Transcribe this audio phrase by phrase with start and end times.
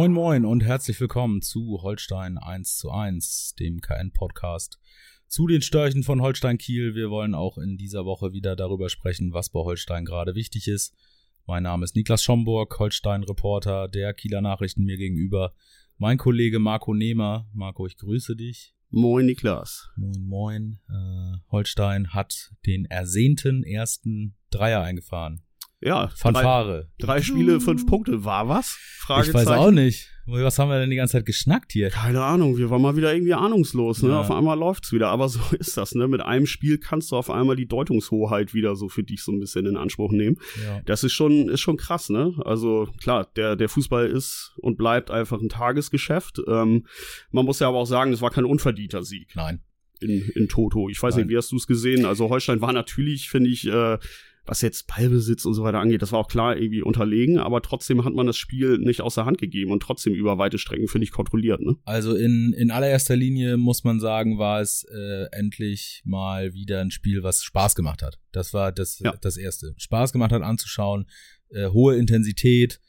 [0.00, 4.80] Moin Moin und herzlich willkommen zu Holstein 1 zu 1, dem KN-Podcast
[5.28, 6.94] zu den Störchen von Holstein Kiel.
[6.94, 10.96] Wir wollen auch in dieser Woche wieder darüber sprechen, was bei Holstein gerade wichtig ist.
[11.44, 15.52] Mein Name ist Niklas Schomburg, Holstein-Reporter der Kieler Nachrichten mir gegenüber.
[15.98, 17.46] Mein Kollege Marco Nehmer.
[17.52, 18.74] Marco, ich grüße dich.
[18.88, 19.90] Moin Niklas.
[19.96, 20.80] Moin Moin.
[20.88, 25.42] Äh, Holstein hat den ersehnten ersten Dreier eingefahren.
[25.80, 26.88] Ja, Fanfare.
[26.98, 28.24] Drei, drei Spiele, fünf Punkte.
[28.24, 28.78] War was?
[29.02, 30.08] Ich weiß auch nicht.
[30.26, 31.90] Was haben wir denn die ganze Zeit geschnackt hier?
[31.90, 34.10] Keine Ahnung, wir waren mal wieder irgendwie ahnungslos, ne?
[34.10, 34.20] Ja.
[34.20, 35.08] Auf einmal läuft's wieder.
[35.08, 36.06] Aber so ist das, ne?
[36.06, 39.40] Mit einem Spiel kannst du auf einmal die Deutungshoheit wieder so für dich so ein
[39.40, 40.36] bisschen in Anspruch nehmen.
[40.64, 40.80] Ja.
[40.84, 42.34] Das ist schon, ist schon krass, ne?
[42.44, 46.40] Also klar, der, der Fußball ist und bleibt einfach ein Tagesgeschäft.
[46.46, 46.86] Ähm,
[47.32, 49.32] man muss ja aber auch sagen, es war kein unverdienter Sieg.
[49.34, 49.60] Nein.
[50.00, 50.88] In, in Toto.
[50.88, 51.24] Ich weiß Nein.
[51.24, 52.04] nicht, wie hast du es gesehen?
[52.04, 53.98] Also Holstein war natürlich, finde ich, äh,
[54.46, 58.04] was jetzt Ballbesitz und so weiter angeht, das war auch klar irgendwie unterlegen, aber trotzdem
[58.04, 61.12] hat man das Spiel nicht außer Hand gegeben und trotzdem über weite Strecken, finde ich,
[61.12, 61.60] kontrolliert.
[61.60, 61.76] Ne?
[61.84, 66.90] Also in, in allererster Linie muss man sagen, war es äh, endlich mal wieder ein
[66.90, 68.18] Spiel, was Spaß gemacht hat.
[68.32, 69.14] Das war das, ja.
[69.20, 69.74] das Erste.
[69.76, 71.06] Spaß gemacht hat anzuschauen,
[71.50, 72.80] äh, hohe Intensität,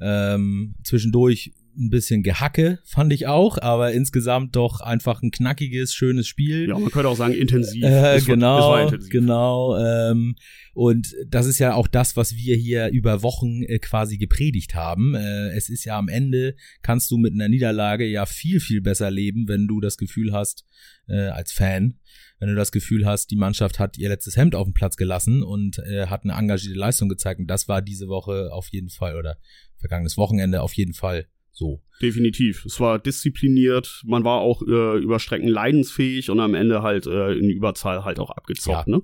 [0.00, 6.28] ähm, zwischendurch ein bisschen Gehacke, fand ich auch, aber insgesamt doch einfach ein knackiges, schönes
[6.28, 6.68] Spiel.
[6.68, 7.82] Ja, man könnte auch sagen intensiv.
[7.82, 9.10] Äh, es genau, war, intensiv.
[9.10, 9.76] genau.
[9.76, 10.36] Ähm,
[10.74, 15.14] und das ist ja auch das, was wir hier über Wochen äh, quasi gepredigt haben.
[15.14, 19.10] Äh, es ist ja am Ende, kannst du mit einer Niederlage ja viel, viel besser
[19.10, 20.64] leben, wenn du das Gefühl hast,
[21.08, 21.94] äh, als Fan,
[22.38, 25.42] wenn du das Gefühl hast, die Mannschaft hat ihr letztes Hemd auf den Platz gelassen
[25.42, 27.40] und äh, hat eine engagierte Leistung gezeigt.
[27.40, 29.36] Und das war diese Woche auf jeden Fall oder
[29.76, 31.26] vergangenes Wochenende auf jeden Fall
[31.60, 31.80] so.
[32.02, 32.64] Definitiv.
[32.64, 37.34] Es war diszipliniert, man war auch äh, über Strecken leidensfähig und am Ende halt äh,
[37.34, 38.96] in Überzahl halt auch abgezockt, ja.
[38.96, 39.02] ne?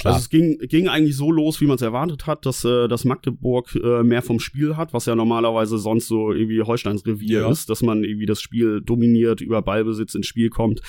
[0.00, 0.14] Klar.
[0.14, 3.04] Also es ging, ging eigentlich so los, wie man es erwartet hat, dass, äh, dass
[3.04, 7.50] Magdeburg äh, mehr vom Spiel hat, was ja normalerweise sonst so irgendwie Holsteins Revier ja.
[7.50, 10.80] ist, dass man irgendwie das Spiel dominiert, über Ballbesitz ins Spiel kommt.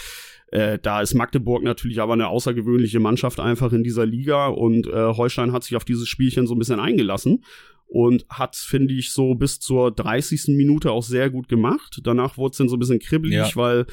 [0.47, 4.91] Äh, da ist Magdeburg natürlich aber eine außergewöhnliche Mannschaft einfach in dieser Liga und äh,
[4.91, 7.43] Holstein hat sich auf dieses Spielchen so ein bisschen eingelassen
[7.91, 10.55] und hat, finde ich, so bis zur 30.
[10.55, 11.99] Minute auch sehr gut gemacht.
[12.03, 13.55] Danach wurde es dann so ein bisschen kribbelig, ja.
[13.55, 13.85] weil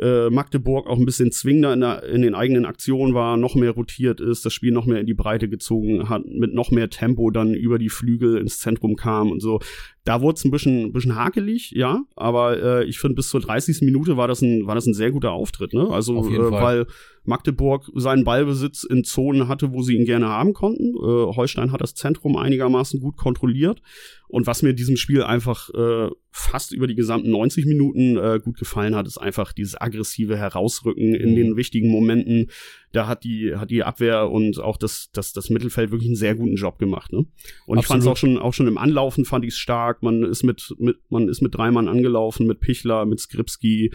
[0.00, 3.70] äh, Magdeburg auch ein bisschen zwingender in, der, in den eigenen Aktionen war, noch mehr
[3.70, 7.30] rotiert ist, das Spiel noch mehr in die Breite gezogen hat, mit noch mehr Tempo
[7.30, 9.60] dann über die Flügel ins Zentrum kam und so.
[10.06, 13.40] Da wurde es ein bisschen, ein bisschen hakelig, ja, aber äh, ich finde, bis zur
[13.40, 13.82] 30.
[13.82, 15.88] Minute war das ein, war das ein sehr guter Auftritt, ne?
[15.90, 16.86] Also, äh, weil
[17.24, 20.94] Magdeburg seinen Ballbesitz in Zonen hatte, wo sie ihn gerne haben konnten.
[20.94, 23.82] Äh, Holstein hat das Zentrum einigermaßen gut kontrolliert.
[24.28, 28.38] Und was mir in diesem Spiel einfach äh, fast über die gesamten 90 Minuten äh,
[28.42, 31.36] gut gefallen hat, ist einfach dieses aggressive Herausrücken in mhm.
[31.36, 32.48] den wichtigen Momenten.
[32.92, 36.34] Da hat die, hat die Abwehr und auch das, das, das Mittelfeld wirklich einen sehr
[36.34, 37.12] guten Job gemacht.
[37.12, 37.18] Ne?
[37.66, 37.80] Und Absolut.
[37.80, 40.02] ich fand es auch schon, auch schon im Anlaufen fand ich es stark.
[40.02, 43.92] Man ist mit, mit, man ist mit drei Mann angelaufen, mit Pichler, mit Skripski,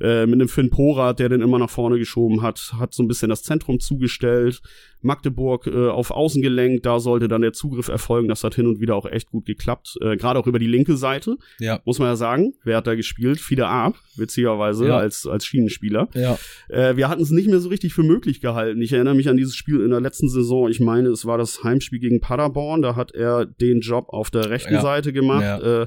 [0.00, 3.08] äh, mit einem Finn Porat, der den immer nach vorne geschoben hat, hat so ein
[3.08, 4.62] bisschen das Zentrum zugestellt.
[5.04, 8.28] Magdeburg äh, auf Außen gelenkt, da sollte dann der Zugriff erfolgen.
[8.28, 9.96] Das hat hin und wieder auch echt gut geklappt.
[10.00, 11.36] Äh, Gerade auch über die linke Seite.
[11.58, 11.80] Ja.
[11.84, 12.54] Muss man ja sagen.
[12.64, 13.40] Wer hat da gespielt?
[13.40, 14.96] Fieder Ab, witzigerweise, ja.
[14.96, 16.08] als, als Schienenspieler.
[16.14, 16.38] Ja.
[16.68, 18.80] Äh, wir hatten es nicht mehr so richtig für möglich gehalten.
[18.80, 20.68] Ich erinnere mich an dieses Spiel in der letzten Saison.
[20.68, 22.82] Ich meine, es war das Heimspiel gegen Paderborn.
[22.82, 24.80] Da hat er den Job auf der rechten ja.
[24.80, 25.62] Seite gemacht.
[25.62, 25.86] Äh,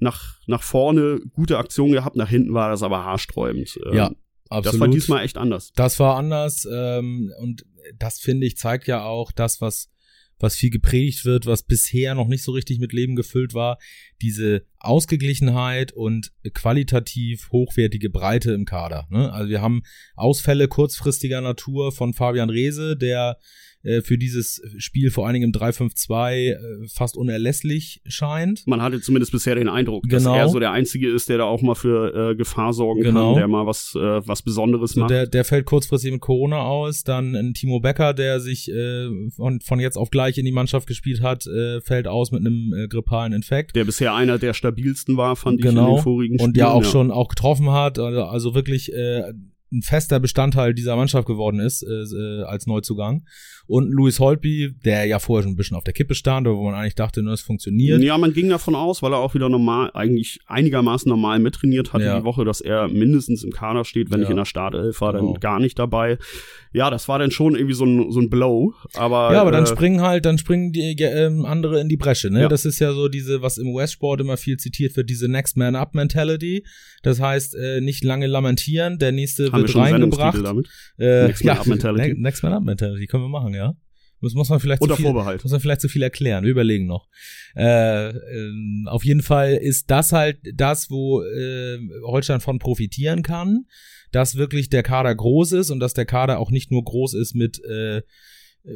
[0.00, 3.78] nach, nach vorne gute Aktion gehabt, nach hinten war das aber haarsträubend.
[3.86, 4.10] Ähm, ja.
[4.50, 4.74] Absolut.
[4.74, 5.72] Das war diesmal echt anders.
[5.74, 7.64] Das war anders ähm, und
[7.98, 9.90] das finde ich zeigt ja auch das, was
[10.40, 13.78] was viel gepredigt wird, was bisher noch nicht so richtig mit Leben gefüllt war,
[14.22, 19.06] diese Ausgeglichenheit und qualitativ hochwertige Breite im Kader.
[19.10, 19.32] Ne?
[19.32, 19.82] Also wir haben
[20.14, 23.38] Ausfälle kurzfristiger Natur von Fabian Reese, der
[23.82, 26.56] äh, für dieses Spiel vor allen Dingen im 3-5-2 äh,
[26.88, 28.66] fast unerlässlich scheint.
[28.66, 30.16] Man hatte zumindest bisher den Eindruck, genau.
[30.16, 33.32] dass er so der Einzige ist, der da auch mal für äh, Gefahr sorgen genau.
[33.32, 35.10] kann, der mal was, äh, was Besonderes so macht.
[35.10, 39.60] Der, der fällt kurzfristig mit Corona aus, dann ein Timo Becker, der sich äh, von,
[39.60, 42.88] von jetzt auf gleich in die Mannschaft gespielt hat, äh, fällt aus mit einem äh,
[42.88, 43.76] grippalen Infekt.
[43.76, 45.82] Der bisher einer der stabilsten war, fand genau.
[45.82, 46.48] ich in den vorigen Spielen.
[46.50, 46.90] Und ja auch ja.
[46.90, 49.32] schon auch getroffen hat, also, also wirklich äh,
[49.72, 53.24] ein fester Bestandteil dieser Mannschaft geworden ist äh, äh, als Neuzugang.
[53.66, 56.74] Und Louis Holtby, der ja vorher schon ein bisschen auf der Kippe stand, wo man
[56.74, 58.00] eigentlich dachte, nur es funktioniert.
[58.00, 62.04] Ja, man ging davon aus, weil er auch wieder normal, eigentlich einigermaßen normal mittrainiert hatte
[62.04, 62.18] ja.
[62.18, 64.20] die Woche, dass er mindestens im Kader steht, wenn ja.
[64.20, 65.32] nicht in der Startelf war, genau.
[65.32, 66.18] dann gar nicht dabei.
[66.72, 68.72] Ja, das war dann schon irgendwie so ein, so ein Blow.
[68.94, 72.30] Aber, ja, aber dann äh, springen halt, dann springen die äh, andere in die Bresche.
[72.30, 72.42] Ne?
[72.42, 72.48] Ja.
[72.48, 75.76] Das ist ja so diese, was im Westsport immer viel zitiert wird, diese Next Man
[75.76, 76.64] Up Mentality.
[77.02, 80.44] Das heißt, äh, nicht lange lamentieren, der nächste Haben wird reingebracht.
[80.44, 80.68] Damit?
[80.98, 82.14] Äh, Next Man ja, Up Mentality.
[82.14, 83.74] Ne, Next Man Up Mentality können wir machen, ja.
[84.20, 85.44] Das muss man vielleicht Unter zu viel, Vorbehalt.
[85.44, 86.42] muss man vielleicht zu viel erklären.
[86.42, 87.06] Wir überlegen noch.
[87.56, 88.52] Äh, äh,
[88.86, 93.66] auf jeden Fall ist das halt das, wo äh, Holstein von profitieren kann
[94.10, 97.34] dass wirklich der Kader groß ist und dass der Kader auch nicht nur groß ist
[97.34, 98.02] mit äh,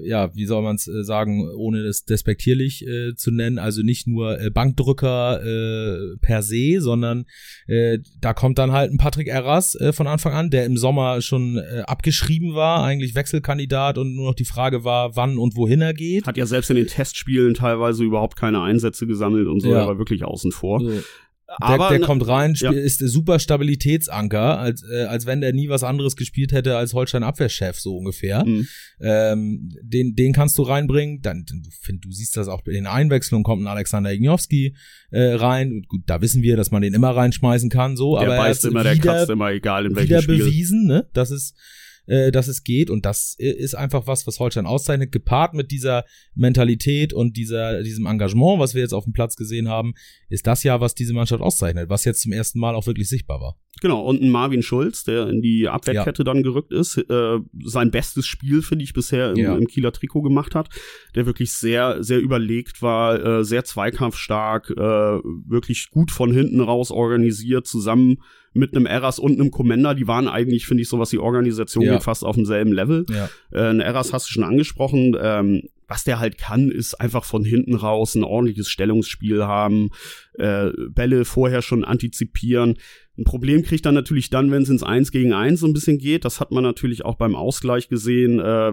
[0.05, 4.07] ja, wie soll man es äh, sagen, ohne es despektierlich äh, zu nennen, also nicht
[4.07, 7.25] nur äh, Bankdrücker äh, per se, sondern
[7.67, 11.21] äh, da kommt dann halt ein Patrick Erras äh, von Anfang an, der im Sommer
[11.21, 15.81] schon äh, abgeschrieben war, eigentlich Wechselkandidat und nur noch die Frage war, wann und wohin
[15.81, 16.27] er geht.
[16.27, 19.81] Hat ja selbst in den Testspielen teilweise überhaupt keine Einsätze gesammelt und so, ja.
[19.81, 20.81] er war wirklich außen vor.
[20.81, 21.03] So.
[21.61, 22.71] Aber der, der kommt rein, ja.
[22.71, 27.23] ist super Stabilitätsanker, als, äh, als wenn der nie was anderes gespielt hätte als Holstein
[27.23, 28.45] Abwehrchef, so ungefähr.
[28.45, 28.69] Mhm.
[29.01, 31.21] Ähm, den, den kannst du reinbringen.
[31.23, 34.77] Dann, du, find, du siehst das auch in Einwechslung, kommt ein Alexander Ignowski
[35.11, 35.83] äh, rein.
[35.89, 38.19] Gut, da wissen wir, dass man den immer reinschmeißen kann, so.
[38.19, 40.39] Der aber beißt immer, wieder, der kratzt immer, egal in welchem wieder Spiel.
[40.39, 41.09] bewiesen, ne?
[41.13, 41.55] Das ist
[42.07, 42.91] äh, dass es geht.
[42.91, 46.05] Und das ist einfach was, was Holstein auszeichnet, gepaart mit dieser
[46.35, 49.95] Mentalität und dieser, diesem Engagement, was wir jetzt auf dem Platz gesehen haben,
[50.29, 53.41] ist das ja, was diese Mannschaft auszeichnet, was jetzt zum ersten Mal auch wirklich sichtbar
[53.41, 53.57] war.
[53.81, 56.25] Genau, und ein Marvin Schulz, der in die Abwehrkette ja.
[56.25, 59.57] dann gerückt ist, äh, sein bestes Spiel, finde ich, bisher im, ja.
[59.57, 60.69] im, Kieler Trikot gemacht hat,
[61.15, 66.91] der wirklich sehr, sehr überlegt war, äh, sehr zweikampfstark, äh, wirklich gut von hinten raus
[66.91, 68.19] organisiert, zusammen
[68.55, 71.85] mit einem Eras und einem Commander, die waren eigentlich, finde ich, so was die Organisation
[71.85, 71.95] ja.
[71.95, 73.07] geht, fast auf demselben Level.
[73.11, 73.29] Ja.
[73.51, 75.17] Äh, ein Eras hast du schon angesprochen.
[75.21, 79.91] Ähm, was der halt kann, ist einfach von hinten raus ein ordentliches Stellungsspiel haben,
[80.35, 82.79] äh, Bälle vorher schon antizipieren.
[83.19, 85.99] Ein Problem kriegt er natürlich dann, wenn es ins Eins gegen Eins so ein bisschen
[85.99, 86.25] geht.
[86.25, 88.41] Das hat man natürlich auch beim Ausgleich gesehen.
[88.41, 88.73] Äh,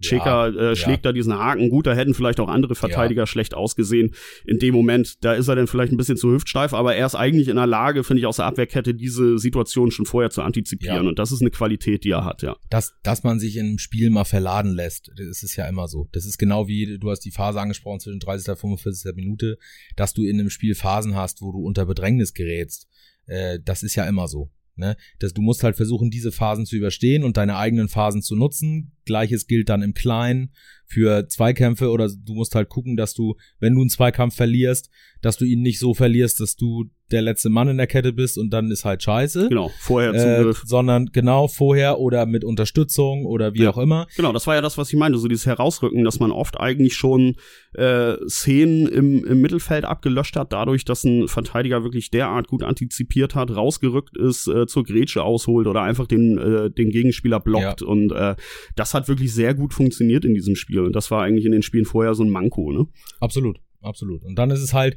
[0.00, 1.10] Cheka ja, äh, schlägt ja.
[1.10, 1.68] da diesen Haken.
[1.68, 3.26] Gut, da hätten vielleicht auch andere Verteidiger ja.
[3.26, 4.14] schlecht ausgesehen.
[4.46, 7.14] In dem Moment, da ist er dann vielleicht ein bisschen zu hüftsteif, aber er ist
[7.14, 11.06] eigentlich in der Lage, finde ich, aus der Abwehrkette diese Situation schon vorher zu antizipieren.
[11.06, 12.56] Und das ist eine Qualität, die er hat, ja.
[12.70, 16.08] Dass, dass man sich im Spiel mal verladen lässt, das ist ja immer so.
[16.12, 18.48] Das ist genau wie, du hast die Phase angesprochen zwischen 30.
[18.48, 19.14] und 45.
[19.14, 19.58] Minute,
[19.94, 22.88] dass du in einem Spiel Phasen hast, wo du unter Bedrängnis gerätst
[23.26, 24.50] äh, das ist ja immer so.
[24.76, 24.96] Ne?
[25.20, 28.92] Das, du musst halt versuchen, diese Phasen zu überstehen und deine eigenen Phasen zu nutzen.
[29.04, 30.52] Gleiches gilt dann im Kleinen
[30.86, 34.90] für Zweikämpfe oder du musst halt gucken, dass du, wenn du einen Zweikampf verlierst,
[35.22, 38.38] dass du ihn nicht so verlierst, dass du der letzte Mann in der Kette bist
[38.38, 39.48] und dann ist halt scheiße.
[39.48, 43.70] Genau, vorher äh, Sondern genau vorher oder mit Unterstützung oder wie ja.
[43.70, 44.06] auch immer.
[44.16, 46.94] Genau, das war ja das, was ich meinte, so dieses Herausrücken, dass man oft eigentlich
[46.94, 47.36] schon
[47.74, 53.34] äh, Szenen im, im Mittelfeld abgelöscht hat, dadurch, dass ein Verteidiger wirklich derart gut antizipiert
[53.34, 57.82] hat, rausgerückt ist, äh, zur Grätsche ausholt oder einfach den, äh, den Gegenspieler blockt.
[57.82, 57.86] Ja.
[57.86, 58.34] Und äh,
[58.76, 60.83] das hat wirklich sehr gut funktioniert in diesem Spiel.
[60.84, 62.86] Und das war eigentlich in den Spielen vorher so ein Manko, ne?
[63.20, 64.22] Absolut, absolut.
[64.24, 64.96] Und dann ist es halt,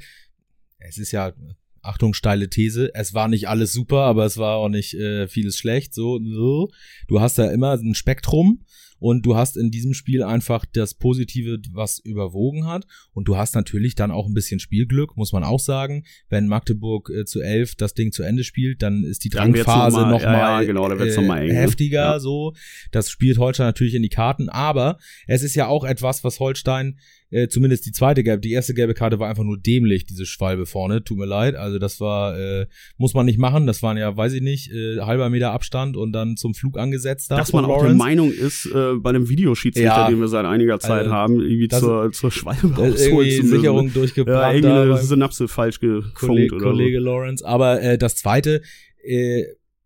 [0.80, 1.34] es ist ja,
[1.82, 5.58] Achtung, steile These, es war nicht alles super, aber es war auch nicht äh, vieles
[5.58, 5.94] schlecht.
[5.94, 6.70] So, so.
[7.08, 8.64] Du hast ja immer ein Spektrum
[9.00, 13.56] und du hast in diesem Spiel einfach das Positive, was überwogen hat und du hast
[13.56, 16.06] natürlich dann auch ein bisschen Spielglück, muss man auch sagen.
[16.30, 20.12] Wenn Magdeburg äh, zu elf das Ding zu Ende spielt, dann ist die Drangphase nochmal
[20.12, 21.54] noch ja, ja, genau, äh, noch mal eng, ne?
[21.54, 22.20] heftiger, ja.
[22.20, 22.54] so.
[22.92, 26.98] Das spielt Holstein natürlich in die Karten, aber es ist ja auch etwas, was Holstein
[27.30, 30.66] äh, zumindest die zweite gelbe, die erste gelbe Karte war einfach nur dämlich, diese Schwalbe
[30.66, 31.56] vorne, tut mir leid.
[31.56, 32.68] Also das war, äh,
[32.98, 36.14] muss man nicht machen, das waren ja, weiß ich nicht, äh, halber Meter Abstand und
[36.14, 37.32] dann zum Flug angesetzt.
[37.32, 37.84] Dass man Lawrence.
[37.84, 41.12] auch der Meinung ist, äh, bei einem Videoschiedsrichter, ja, den wir seit einiger Zeit also,
[41.12, 44.64] haben, irgendwie zur, zur Schwalbe ausholen zu Sicherung durchgebrannt.
[44.64, 47.06] Ja, irgendeine Synapse falsch gefunkt Kollege, oder Kollege so.
[47.06, 47.46] Lawrence.
[47.46, 48.62] Aber äh, das zweite,
[49.04, 49.44] äh,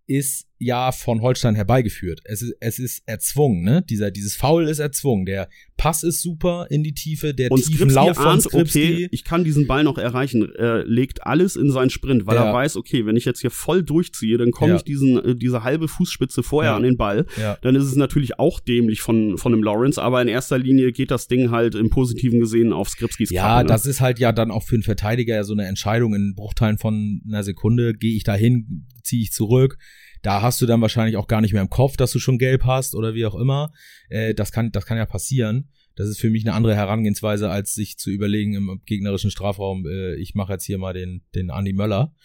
[0.08, 2.22] ist ja von Holstein herbeigeführt.
[2.24, 3.84] Es ist, es ist erzwungen, ne?
[3.90, 5.26] Dieser, dieses Foul ist erzwungen.
[5.26, 9.24] Der Pass ist super in die Tiefe, der und tiefen Lauf von ahnt, okay, ich
[9.24, 10.48] kann diesen Ball noch erreichen.
[10.56, 12.46] Er legt alles in seinen Sprint, weil ja.
[12.46, 14.78] er weiß, okay, wenn ich jetzt hier voll durchziehe, dann komme ja.
[14.78, 16.78] ich diesen, äh, diese halbe Fußspitze vorher ja.
[16.78, 17.26] an den Ball.
[17.64, 21.10] Dann ist es natürlich auch dämlich von, von dem Lawrence, aber in erster Linie geht
[21.10, 23.68] das Ding halt im Positiven gesehen auf Skripskis Ja, Kappe, ne?
[23.70, 26.78] das ist halt ja dann auch für einen Verteidiger ja so eine Entscheidung in Bruchteilen
[26.78, 27.96] von einer Sekunde.
[27.96, 29.80] Gehe ich dahin, ziehe ich zurück
[30.22, 32.64] da hast du dann wahrscheinlich auch gar nicht mehr im Kopf, dass du schon gelb
[32.66, 33.72] hast oder wie auch immer.
[34.10, 35.70] Äh, das kann, das kann ja passieren.
[35.96, 40.16] Das ist für mich eine andere Herangehensweise, als sich zu überlegen im gegnerischen Strafraum, äh,
[40.16, 42.16] ich mache jetzt hier mal den, den Andi Möller,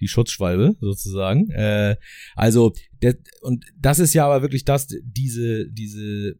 [0.00, 1.50] die Schutzschwalbe sozusagen.
[1.50, 1.96] Äh,
[2.34, 6.36] also, der, und das ist ja aber wirklich das, diese, diese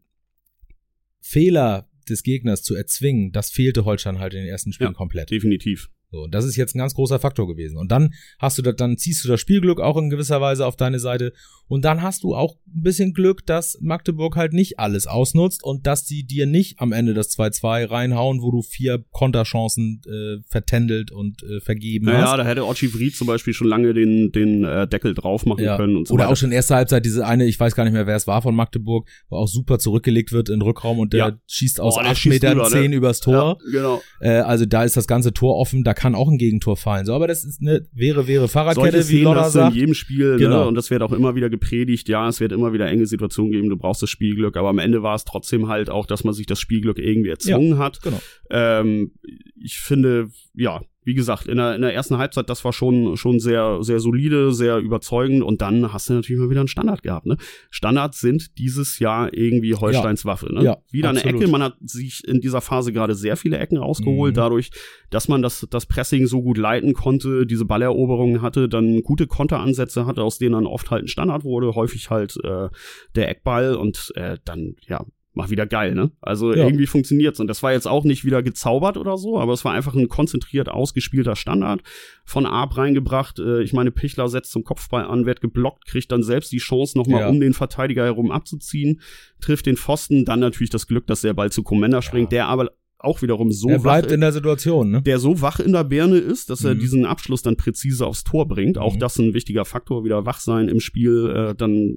[1.20, 5.30] Fehler des Gegners zu erzwingen, das fehlte Holstein halt in den ersten Spielen ja, komplett.
[5.30, 5.90] Definitiv.
[6.14, 7.76] So, das ist jetzt ein ganz großer Faktor gewesen.
[7.76, 10.76] Und dann hast du das, dann ziehst du das Spielglück auch in gewisser Weise auf
[10.76, 11.32] deine Seite.
[11.66, 15.86] Und dann hast du auch ein bisschen Glück, dass Magdeburg halt nicht alles ausnutzt und
[15.86, 21.10] dass sie dir nicht am Ende das 2-2 reinhauen, wo du vier Konterchancen äh, vertändelt
[21.10, 22.30] und äh, vergeben naja, hast.
[22.30, 25.64] Ja, da hätte Ochi Vried zum Beispiel schon lange den, den äh, Deckel drauf machen
[25.64, 25.76] ja.
[25.76, 25.96] können.
[25.96, 26.32] Und so Oder weiter.
[26.32, 28.42] auch schon in erster Halbzeit diese eine, ich weiß gar nicht mehr, wer es war
[28.42, 31.38] von Magdeburg, wo auch super zurückgelegt wird in Rückraum und der ja.
[31.46, 32.96] schießt aus oh, 8 Metern rüber, 10 ne?
[32.96, 33.58] übers Tor.
[33.64, 34.02] Ja, genau.
[34.20, 37.06] Äh, also da ist das ganze Tor offen, da kann auch ein Gegentor fallen.
[37.06, 39.74] So, aber das ist eine wäre, wäre Fahrradkette, wie Lodder sagt.
[39.74, 40.36] in jedem Spiel, ne?
[40.38, 40.62] genau.
[40.62, 40.66] Ne?
[40.66, 42.08] und das wird auch immer wieder gepredigt.
[42.08, 45.02] Ja, es wird immer wieder enge Situationen geben, du brauchst das Spielglück, aber am Ende
[45.02, 48.02] war es trotzdem halt auch, dass man sich das Spielglück irgendwie erzwungen ja, hat.
[48.02, 48.20] Genau.
[48.50, 49.12] Ähm,
[49.54, 53.38] ich finde, ja, wie gesagt, in der, in der ersten Halbzeit, das war schon, schon
[53.38, 57.26] sehr, sehr solide, sehr überzeugend und dann hast du natürlich mal wieder einen Standard gehabt,
[57.26, 57.36] ne?
[57.70, 60.30] Standards sind dieses Jahr irgendwie Holsteins ja.
[60.30, 60.64] Waffe, ne?
[60.64, 61.28] Ja, wieder absolut.
[61.28, 64.36] eine Ecke, man hat sich in dieser Phase gerade sehr viele Ecken rausgeholt, mhm.
[64.36, 64.70] dadurch,
[65.10, 70.06] dass man das, das Pressing so gut leiten konnte, diese Balleroberungen hatte, dann gute Konteransätze
[70.06, 72.68] hatte, aus denen dann oft halt ein Standard wurde, häufig halt äh,
[73.14, 76.12] der Eckball und äh, dann, ja, mal wieder geil, ne?
[76.20, 76.64] Also ja.
[76.64, 77.40] irgendwie funktioniert's.
[77.40, 80.08] Und das war jetzt auch nicht wieder gezaubert oder so, aber es war einfach ein
[80.08, 81.82] konzentriert ausgespielter Standard
[82.24, 83.38] von Arp reingebracht.
[83.38, 86.96] Äh, ich meine, Pichler setzt zum Kopfball an, wird geblockt, kriegt dann selbst die Chance,
[86.96, 87.28] nochmal ja.
[87.28, 89.00] um den Verteidiger herum abzuziehen,
[89.40, 92.38] trifft den Pfosten, dann natürlich das Glück, dass der Ball zu Commander springt, ja.
[92.38, 92.70] der aber
[93.04, 95.02] auch wiederum so er bleibt wach, in der Situation, ne?
[95.02, 96.68] der so wach in der Birne ist, dass mhm.
[96.68, 98.78] er diesen Abschluss dann präzise aufs Tor bringt.
[98.78, 98.98] Auch mhm.
[99.00, 101.30] das ein wichtiger Faktor, wieder wach sein im Spiel.
[101.30, 101.94] Äh, dann äh,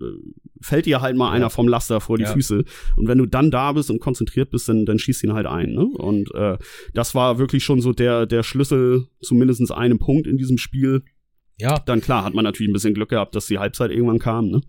[0.62, 1.32] fällt dir halt mal ja.
[1.34, 2.32] einer vom Laster vor die ja.
[2.32, 2.64] Füße.
[2.96, 5.74] Und wenn du dann da bist und konzentriert bist, dann, dann schießt ihn halt ein.
[5.74, 5.86] Ne?
[5.86, 6.58] Und äh,
[6.94, 11.04] das war wirklich schon so der der Schlüssel zu mindestens einem Punkt in diesem Spiel.
[11.58, 11.80] Ja.
[11.80, 14.50] Dann klar hat man natürlich ein bisschen Glück gehabt, dass die Halbzeit irgendwann kam.
[14.50, 14.62] Ne?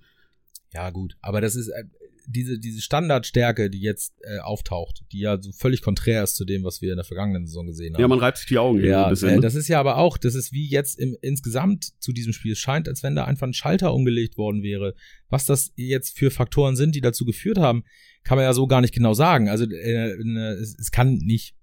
[0.73, 1.85] Ja gut, aber das ist äh,
[2.31, 6.63] diese, diese Standardstärke, die jetzt äh, auftaucht, die ja so völlig konträr ist zu dem,
[6.63, 8.01] was wir in der vergangenen Saison gesehen haben.
[8.03, 9.31] Ja, man reibt sich die Augen ja, ein bisschen.
[9.31, 9.41] Äh, ne?
[9.41, 12.53] das ist ja aber auch, das ist wie jetzt im, insgesamt zu diesem Spiel.
[12.53, 14.95] Es scheint, als wenn da einfach ein Schalter umgelegt worden wäre.
[15.31, 17.85] Was das jetzt für Faktoren sind, die dazu geführt haben,
[18.25, 19.49] kann man ja so gar nicht genau sagen.
[19.49, 21.55] Also äh, äh es, es kann nicht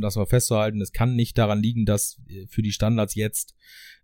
[0.00, 3.54] das mal festzuhalten, es kann nicht daran liegen, dass äh, für die Standards jetzt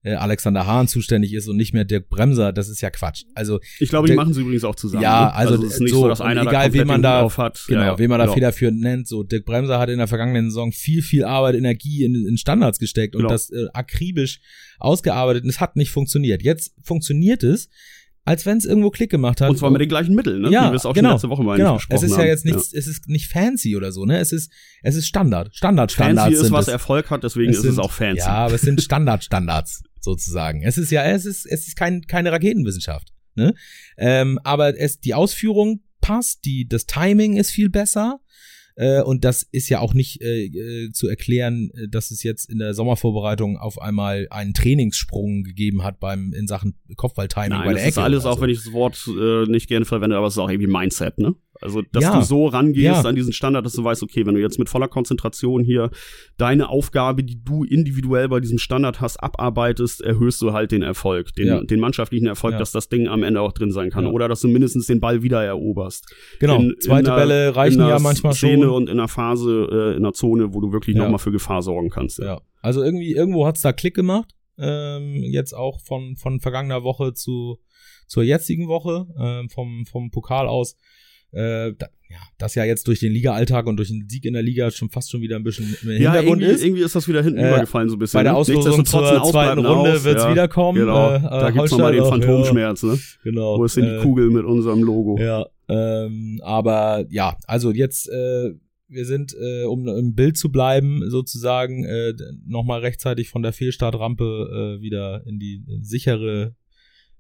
[0.03, 3.25] äh, Alexander Hahn zuständig ist und nicht mehr Dirk Bremser, das ist ja Quatsch.
[3.35, 5.03] Also ich glaube, die machen sie übrigens auch zusammen.
[5.03, 5.35] Ja, ne?
[5.35, 7.65] also, also ist nicht so, so dass einer egal, da wen man da hat.
[7.67, 8.35] Genau, ja, wen man da genau.
[8.35, 9.09] federführend nennt.
[9.09, 12.79] So Dirk Bremser hat in der vergangenen Saison viel, viel Arbeit, Energie in, in Standards
[12.79, 13.33] gesteckt und genau.
[13.33, 14.41] das äh, akribisch
[14.79, 16.43] ausgearbeitet und es hat nicht funktioniert.
[16.43, 17.69] Jetzt funktioniert es
[18.29, 19.49] als wenn es irgendwo Klick gemacht hat.
[19.49, 20.51] Und zwar mit den gleichen Mitteln, ne?
[20.51, 21.81] Ja, Wie wir es auch genau, schon letzte Woche mal genau.
[21.89, 22.79] Es ist ja jetzt nichts, ja.
[22.79, 24.19] es ist nicht fancy oder so, ne?
[24.19, 25.57] Es ist, es ist Standard.
[25.57, 26.29] Standard, Standards.
[26.29, 26.73] Fancy ist, was es.
[26.73, 28.19] Erfolg hat, deswegen es ist sind, es auch fancy.
[28.19, 30.63] Ja, aber es sind Standard, Standards, sozusagen.
[30.63, 33.55] Es ist ja, es ist, es ist kein, keine Raketenwissenschaft, ne?
[33.97, 38.21] Ähm, aber es, die Ausführung passt, die, das Timing ist viel besser.
[38.79, 42.49] Äh, und das ist ja auch nicht äh, äh, zu erklären, äh, dass es jetzt
[42.49, 47.83] in der Sommervorbereitung auf einmal einen Trainingssprung gegeben hat beim in Sachen Kopfballtiming bei der
[47.83, 47.87] Ecke.
[47.87, 50.39] Das ist alles, auch wenn ich das Wort äh, nicht gerne verwende, aber es ist
[50.39, 51.35] auch irgendwie Mindset, ne?
[51.61, 52.17] Also, dass ja.
[52.17, 53.01] du so rangehst ja.
[53.01, 55.91] an diesen Standard, dass du weißt, okay, wenn du jetzt mit voller Konzentration hier
[56.37, 61.33] deine Aufgabe, die du individuell bei diesem Standard hast, abarbeitest, erhöhst du halt den Erfolg,
[61.35, 61.61] den, ja.
[61.63, 64.07] den mannschaftlichen Erfolg, dass das Ding am Ende auch drin sein kann.
[64.07, 66.15] Oder dass du mindestens den Ball wieder eroberst.
[66.39, 66.61] Genau.
[66.61, 68.75] In, Zweite in Bälle reichen ja manchmal Szene schon.
[68.75, 71.03] und in einer Phase, äh, in einer Zone, wo du wirklich ja.
[71.03, 72.19] nochmal für Gefahr sorgen kannst.
[72.19, 72.41] Ja.
[72.61, 74.31] Also irgendwie, irgendwo hat's da Klick gemacht.
[74.59, 77.59] Ähm, jetzt auch von, von vergangener Woche zu,
[78.07, 80.77] zur jetzigen Woche, ähm, vom, vom Pokal aus
[81.33, 84.43] äh, da, ja, das ja jetzt durch den Liga-Alltag und durch den Sieg in der
[84.43, 86.65] Liga schon fast schon wieder ein bisschen im ja, Hintergrund ist.
[86.65, 88.19] irgendwie ist das wieder hinten äh, übergefallen so ein bisschen.
[88.19, 88.39] Bei der ne?
[88.39, 90.79] Auslosung zur zweiten Runde wird's ja, wiederkommen.
[90.79, 92.99] Genau, äh, da gibt's nochmal den Phantomschmerz, ja, ne?
[93.25, 93.59] Genau.
[93.59, 95.19] Wo ist denn die äh, Kugel mit unserem Logo?
[95.19, 98.55] Ja, ähm, aber ja, also jetzt äh,
[98.89, 102.15] wir sind, äh, um im Bild zu bleiben, sozusagen äh,
[102.47, 106.55] nochmal rechtzeitig von der Fehlstartrampe äh, wieder in die sichere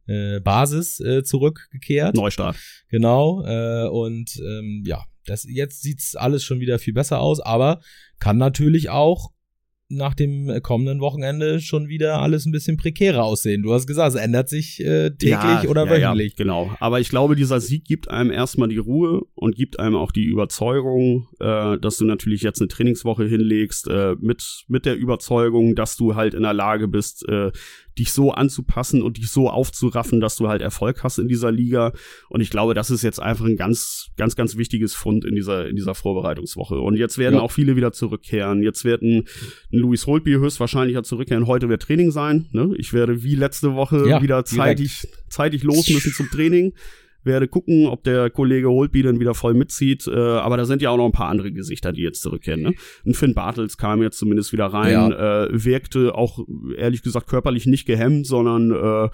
[0.08, 2.16] äh, Basis äh, zurückgekehrt.
[2.16, 2.56] Neustart.
[2.88, 3.44] Genau.
[3.44, 7.80] Äh, und ähm, ja, das jetzt sieht's alles schon wieder viel besser aus, aber
[8.18, 9.30] kann natürlich auch
[9.90, 13.62] nach dem kommenden Wochenende schon wieder alles ein bisschen prekärer aussehen.
[13.62, 16.34] Du hast gesagt, es ändert sich äh, täglich ja, oder ja, wöchentlich.
[16.36, 16.76] Ja, genau.
[16.78, 20.24] Aber ich glaube, dieser Sieg gibt einem erstmal die Ruhe und gibt einem auch die
[20.24, 25.96] Überzeugung, äh, dass du natürlich jetzt eine Trainingswoche hinlegst, äh, mit, mit der Überzeugung, dass
[25.96, 27.50] du halt in der Lage bist, äh,
[27.98, 31.92] dich so anzupassen und dich so aufzuraffen, dass du halt Erfolg hast in dieser Liga.
[32.28, 35.68] Und ich glaube, das ist jetzt einfach ein ganz, ganz, ganz wichtiges Fund in dieser,
[35.68, 36.78] in dieser Vorbereitungswoche.
[36.80, 37.40] Und jetzt werden ja.
[37.40, 38.62] auch viele wieder zurückkehren.
[38.62, 39.24] Jetzt werden
[39.72, 41.46] ein Louis Holtby höchstwahrscheinlich ja zurückkehren.
[41.46, 42.46] Heute wird Training sein.
[42.52, 42.74] Ne?
[42.78, 46.72] Ich werde wie letzte Woche ja, wieder zeitig, zeitig los müssen zum Training
[47.28, 50.08] werde gucken, ob der Kollege Holtby dann wieder voll mitzieht.
[50.08, 52.62] Äh, aber da sind ja auch noch ein paar andere Gesichter, die jetzt zurückkehren.
[52.62, 52.74] Ne?
[53.06, 55.44] Ein Finn Bartels kam jetzt zumindest wieder rein, ja.
[55.44, 56.40] äh, wirkte auch
[56.76, 59.08] ehrlich gesagt körperlich nicht gehemmt, sondern äh,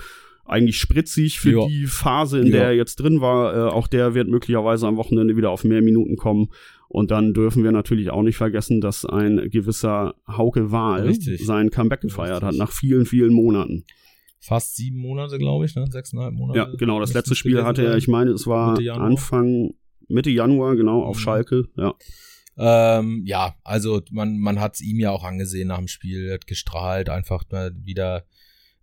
[0.47, 1.68] eigentlich spritzig für jo.
[1.68, 2.52] die Phase, in jo.
[2.52, 3.54] der er jetzt drin war.
[3.54, 6.49] Äh, auch der wird möglicherweise am Wochenende wieder auf mehr Minuten kommen.
[6.88, 11.44] Und dann dürfen wir natürlich auch nicht vergessen, dass ein gewisser Hauke Wahl Richtig.
[11.44, 12.49] sein Comeback gefeiert Richtig.
[12.49, 13.85] hat nach vielen, vielen Monaten
[14.44, 15.86] fast sieben Monate, glaube ich, ne?
[15.90, 16.58] Sechseinhalb Monate.
[16.58, 17.00] Ja, genau.
[17.00, 19.70] Das letzte Spiel hatte er, ich meine, es war Mitte Anfang,
[20.08, 21.20] Mitte Januar, genau, auf mhm.
[21.20, 21.94] Schalke, ja.
[22.56, 26.46] Ähm, ja, also man, man hat es ihm ja auch angesehen nach dem Spiel, hat
[26.46, 28.26] gestrahlt, einfach wieder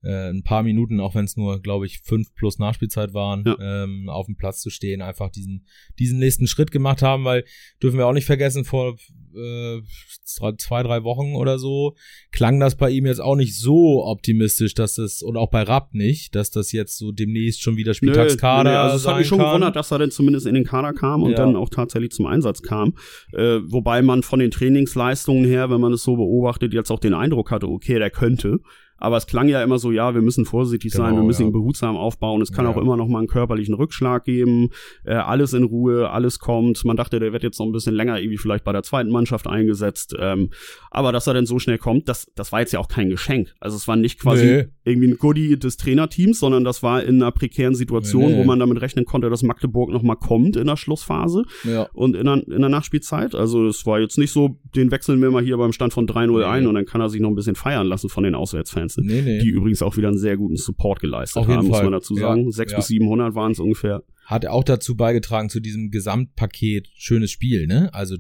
[0.04, 3.84] äh, ein paar Minuten, auch wenn es nur, glaube ich, fünf plus Nachspielzeit waren, ja.
[3.84, 5.66] ähm, auf dem Platz zu stehen, einfach diesen,
[6.00, 7.46] diesen nächsten Schritt gemacht haben, weil
[7.82, 8.96] dürfen wir auch nicht vergessen, vor
[9.36, 9.82] äh,
[10.24, 11.96] zwei, drei Wochen oder so
[12.32, 15.94] klang das bei ihm jetzt auch nicht so optimistisch, dass das, und auch bei Rapp
[15.94, 19.28] nicht, dass das jetzt so demnächst schon wieder Spieltagskader nö, nö, also das hat mich
[19.28, 19.48] schon kann.
[19.48, 21.38] gewundert, dass er denn zumindest in den Kader kam und ja.
[21.38, 22.96] dann auch tatsächlich zum Einsatz kam.
[23.34, 27.14] Äh, wobei man von den Trainingsleistungen her, wenn man es so beobachtet, jetzt auch den
[27.14, 28.60] Eindruck hatte, okay, der könnte.
[29.02, 31.48] Aber es klang ja immer so, ja, wir müssen vorsichtig genau, sein, wir müssen ja.
[31.48, 32.42] ihn behutsam aufbauen.
[32.42, 32.72] Es kann ja.
[32.72, 34.70] auch immer noch mal einen körperlichen Rückschlag geben.
[35.04, 36.86] Äh, alles in Ruhe, alles kommt.
[36.86, 39.48] Man dachte, der wird jetzt noch ein bisschen länger irgendwie vielleicht bei der zweiten Mannschaft
[39.48, 40.16] eingesetzt.
[40.20, 40.52] Ähm,
[40.92, 43.54] aber dass er denn so schnell kommt, das, das war jetzt ja auch kein Geschenk.
[43.60, 44.66] Also es war nicht quasi nee.
[44.84, 48.38] irgendwie ein Goodie des Trainerteams, sondern das war in einer prekären Situation, nee.
[48.38, 51.88] wo man damit rechnen konnte, dass Magdeburg noch mal kommt in der Schlussphase ja.
[51.94, 53.34] und in der, in der Nachspielzeit.
[53.34, 56.44] Also es war jetzt nicht so, den wechseln wir mal hier beim Stand von 3-0
[56.44, 58.91] ein und dann kann er sich noch ein bisschen feiern lassen von den Auswärtsfans.
[58.96, 59.40] Fans, nee, nee.
[59.40, 62.46] die übrigens auch wieder einen sehr guten Support geleistet haben, muss man dazu sagen.
[62.46, 62.78] Ja, Sechs ja.
[62.78, 64.04] bis 700 waren es ungefähr.
[64.26, 67.94] Hat auch dazu beigetragen zu diesem Gesamtpaket schönes Spiel, ne?
[67.94, 68.18] Also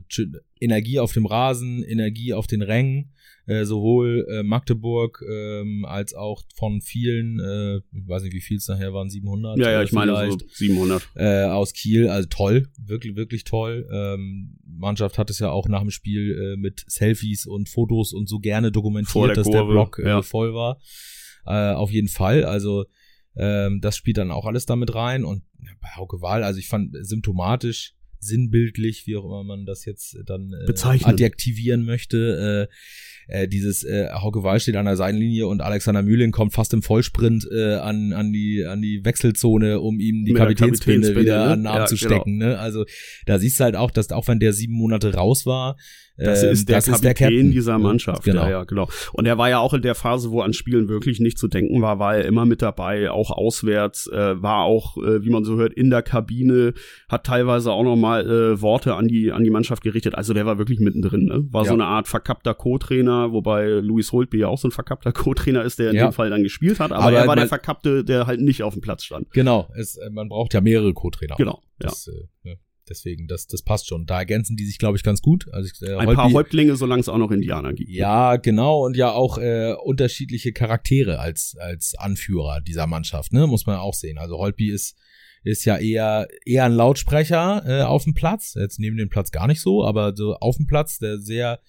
[0.59, 3.13] Energie auf dem Rasen, Energie auf den Rängen,
[3.47, 8.57] äh, sowohl äh, Magdeburg ähm, als auch von vielen, äh, ich weiß nicht, wie viel
[8.57, 9.57] es nachher waren, 700?
[9.57, 11.09] Ja, ja, ich meine so 700.
[11.15, 13.87] Äh, aus Kiel, also toll, wirklich, wirklich toll.
[13.91, 18.29] Ähm, Mannschaft hat es ja auch nach dem Spiel äh, mit Selfies und Fotos und
[18.29, 20.21] so gerne dokumentiert, der dass Kurve, der Block äh, ja.
[20.21, 20.79] voll war.
[21.45, 22.85] Äh, auf jeden Fall, also
[23.35, 25.43] ähm, das spielt dann auch alles damit rein und
[25.81, 30.53] bei Hauke Wahl, also ich fand symptomatisch, sinnbildlich, wie auch immer man das jetzt dann
[30.53, 32.69] äh, adjektivieren möchte.
[32.69, 32.73] Äh,
[33.31, 36.81] äh, dieses äh, Hauke Wahl steht an der Seitenlinie und Alexander Mühling kommt fast im
[36.81, 41.51] Vollsprint äh, an, an, die, an die Wechselzone, um ihm die Kapitänsbinde wieder ne?
[41.51, 42.15] an den Arm ja, zu genau.
[42.15, 42.37] stecken.
[42.37, 42.59] Ne?
[42.59, 42.85] Also
[43.25, 45.77] da siehst du halt auch, dass auch wenn der sieben Monate raus war,
[46.25, 48.23] das ist der das Kapitän ist der dieser Mannschaft.
[48.23, 48.43] Genau.
[48.43, 48.87] Ja, ja, genau.
[49.13, 51.81] Und er war ja auch in der Phase, wo an Spielen wirklich nicht zu denken
[51.81, 55.57] war, war er immer mit dabei, auch auswärts, äh, war auch, äh, wie man so
[55.57, 56.73] hört, in der Kabine,
[57.09, 60.15] hat teilweise auch nochmal äh, Worte an die, an die Mannschaft gerichtet.
[60.15, 61.45] Also der war wirklich mittendrin, ne?
[61.51, 61.69] War ja.
[61.69, 65.79] so eine Art verkappter Co-Trainer, wobei Louis Holtby ja auch so ein verkappter Co-Trainer ist,
[65.79, 66.07] der in ja.
[66.07, 66.91] dem Fall dann gespielt hat.
[66.91, 69.31] Aber, aber er war der Verkappte, der halt nicht auf dem Platz stand.
[69.31, 69.69] Genau.
[69.75, 71.35] Es, äh, man braucht ja mehrere Co-Trainer.
[71.37, 71.61] Genau.
[71.79, 72.13] Das, ja.
[72.13, 72.59] Äh, ne?
[72.89, 74.05] Deswegen, das, das passt schon.
[74.05, 75.47] Da ergänzen die sich, glaube ich, ganz gut.
[75.51, 77.89] Also ich, äh, Ein Holtby, paar Häuptlinge, solange es auch noch Indianer gibt.
[77.89, 78.85] Ja, genau.
[78.85, 83.47] Und ja auch äh, unterschiedliche Charaktere als, als Anführer dieser Mannschaft, ne?
[83.47, 84.17] Muss man auch sehen.
[84.17, 84.97] Also Holtby ist,
[85.43, 88.55] ist ja eher, eher ein Lautsprecher äh, auf dem Platz.
[88.59, 91.59] Jetzt neben dem Platz gar nicht so, aber so auf dem Platz, der sehr,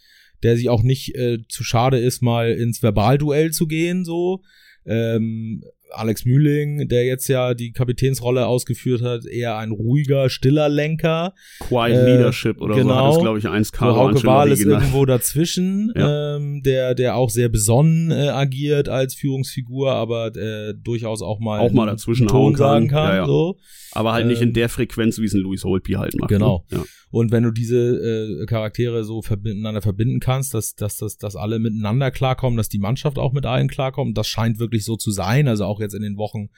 [0.43, 4.43] der sich auch nicht äh, zu schade ist, mal ins Verbalduell zu gehen, so.
[4.85, 5.63] Ähm,
[5.95, 11.35] Alex Mühling, der jetzt ja die Kapitänsrolle ausgeführt hat, eher ein ruhiger, stiller Lenker.
[11.61, 12.89] Quiet äh, Leadership oder genau.
[12.89, 16.37] so hat es, glaube ich, eins so Hauke Wahl ist irgendwo dazwischen, ja.
[16.37, 21.61] ähm, der, der auch sehr besonnen äh, agiert als Führungsfigur, aber äh, durchaus auch mal,
[21.61, 23.09] auch mal dazwischen Ton sagen kann.
[23.09, 23.27] Ja, ja.
[23.27, 23.57] So.
[23.93, 26.29] Aber halt ähm, nicht in ähm, der Frequenz, wie es ein Louis Holtby halt macht.
[26.29, 26.65] Genau.
[26.71, 26.83] Ne?
[27.11, 31.59] Und wenn du diese äh, Charaktere so miteinander verbinden kannst, dass, dass, dass, dass alle
[31.59, 35.47] miteinander klarkommen, dass die Mannschaft auch mit allen klarkommt, das scheint wirklich so zu sein.
[35.47, 36.49] Also auch jetzt in den Wochen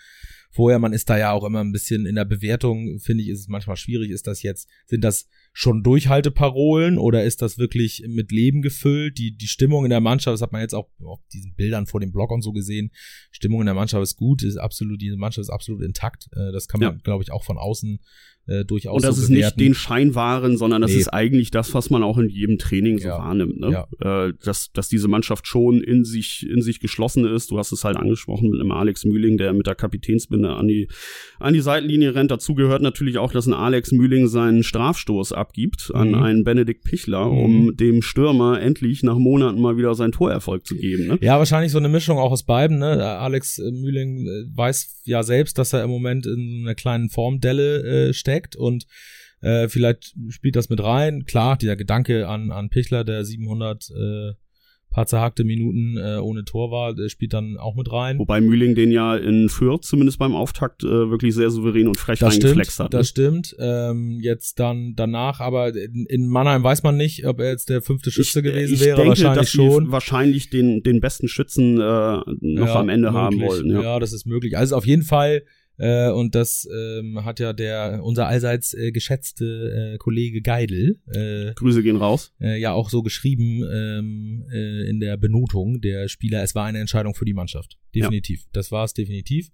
[0.50, 3.40] vorher, man ist da ja auch immer ein bisschen in der Bewertung, finde ich, ist
[3.40, 8.32] es manchmal schwierig, ist das jetzt, sind das schon Durchhalteparolen oder ist das wirklich mit
[8.32, 9.18] Leben gefüllt?
[9.18, 12.00] Die, die Stimmung in der Mannschaft, das hat man jetzt auch auf diesen Bildern vor
[12.00, 12.90] dem Blog und so gesehen,
[13.30, 16.26] Stimmung in der Mannschaft ist gut, ist absolut, diese Mannschaft ist absolut intakt.
[16.32, 16.98] Äh, das kann man, ja.
[17.02, 18.00] glaube ich, auch von außen
[18.46, 19.58] äh, durchaus Und das so ist bewerten.
[19.58, 20.98] nicht den Schein wahren, sondern das nee.
[20.98, 23.18] ist eigentlich das, was man auch in jedem Training so ja.
[23.18, 23.58] wahrnimmt.
[23.58, 23.86] Ne?
[24.00, 24.26] Ja.
[24.26, 27.50] Äh, dass, dass diese Mannschaft schon in sich, in sich geschlossen ist.
[27.50, 30.88] Du hast es halt angesprochen mit einem Alex Mühling, der mit der Kapitänsbinde an, die,
[31.38, 32.30] an die Seitenlinie rennt.
[32.30, 36.22] Dazu gehört natürlich auch, dass ein Alex Mühling seinen Strafstoß abgibt an mhm.
[36.22, 37.76] einen Benedikt Pichler, um mhm.
[37.76, 41.06] dem Stürmer endlich nach Monaten mal wieder seinen Torerfolg zu geben.
[41.06, 41.18] Ne?
[41.20, 42.78] Ja, wahrscheinlich so eine Mischung auch aus beiden.
[42.78, 43.04] Ne?
[43.04, 48.12] Alex Mühling äh, weiß ja selbst, dass er im Moment in einer kleinen Formdelle äh,
[48.14, 48.86] steckt und
[49.42, 51.26] äh, vielleicht spielt das mit rein.
[51.26, 54.32] Klar, dieser Gedanke an, an Pichler, der 700 äh,
[54.94, 58.18] paar zerhackte Minuten äh, ohne Tor war, der spielt dann auch mit rein.
[58.18, 62.20] Wobei Mühling den ja in Fürth zumindest beim Auftakt äh, wirklich sehr souverän und frech
[62.20, 62.92] das reingeflext stimmt, hat.
[62.92, 62.98] Ne?
[62.98, 63.56] Das stimmt.
[63.58, 67.82] Ähm, jetzt dann danach, aber in, in, Mannheim weiß man nicht, ob er jetzt der
[67.82, 68.96] fünfte Schütze ich, gewesen ich wäre.
[68.96, 69.90] Denke, wahrscheinlich dass schon.
[69.90, 73.22] Wahrscheinlich den, den besten Schützen äh, noch ja, am Ende möglich.
[73.22, 73.70] haben wollen.
[73.70, 73.82] Ja.
[73.82, 74.56] ja, das ist möglich.
[74.56, 75.42] Also auf jeden Fall
[75.76, 81.00] äh, und das ähm, hat ja der unser allseits äh, geschätzte äh, Kollege Geidel.
[81.12, 82.32] Äh, Grüße gehen raus.
[82.40, 86.42] Äh, ja, auch so geschrieben ähm, äh, in der Benotung der Spieler.
[86.42, 87.78] Es war eine Entscheidung für die Mannschaft.
[87.94, 88.42] Definitiv.
[88.42, 88.48] Ja.
[88.52, 89.50] Das war es definitiv.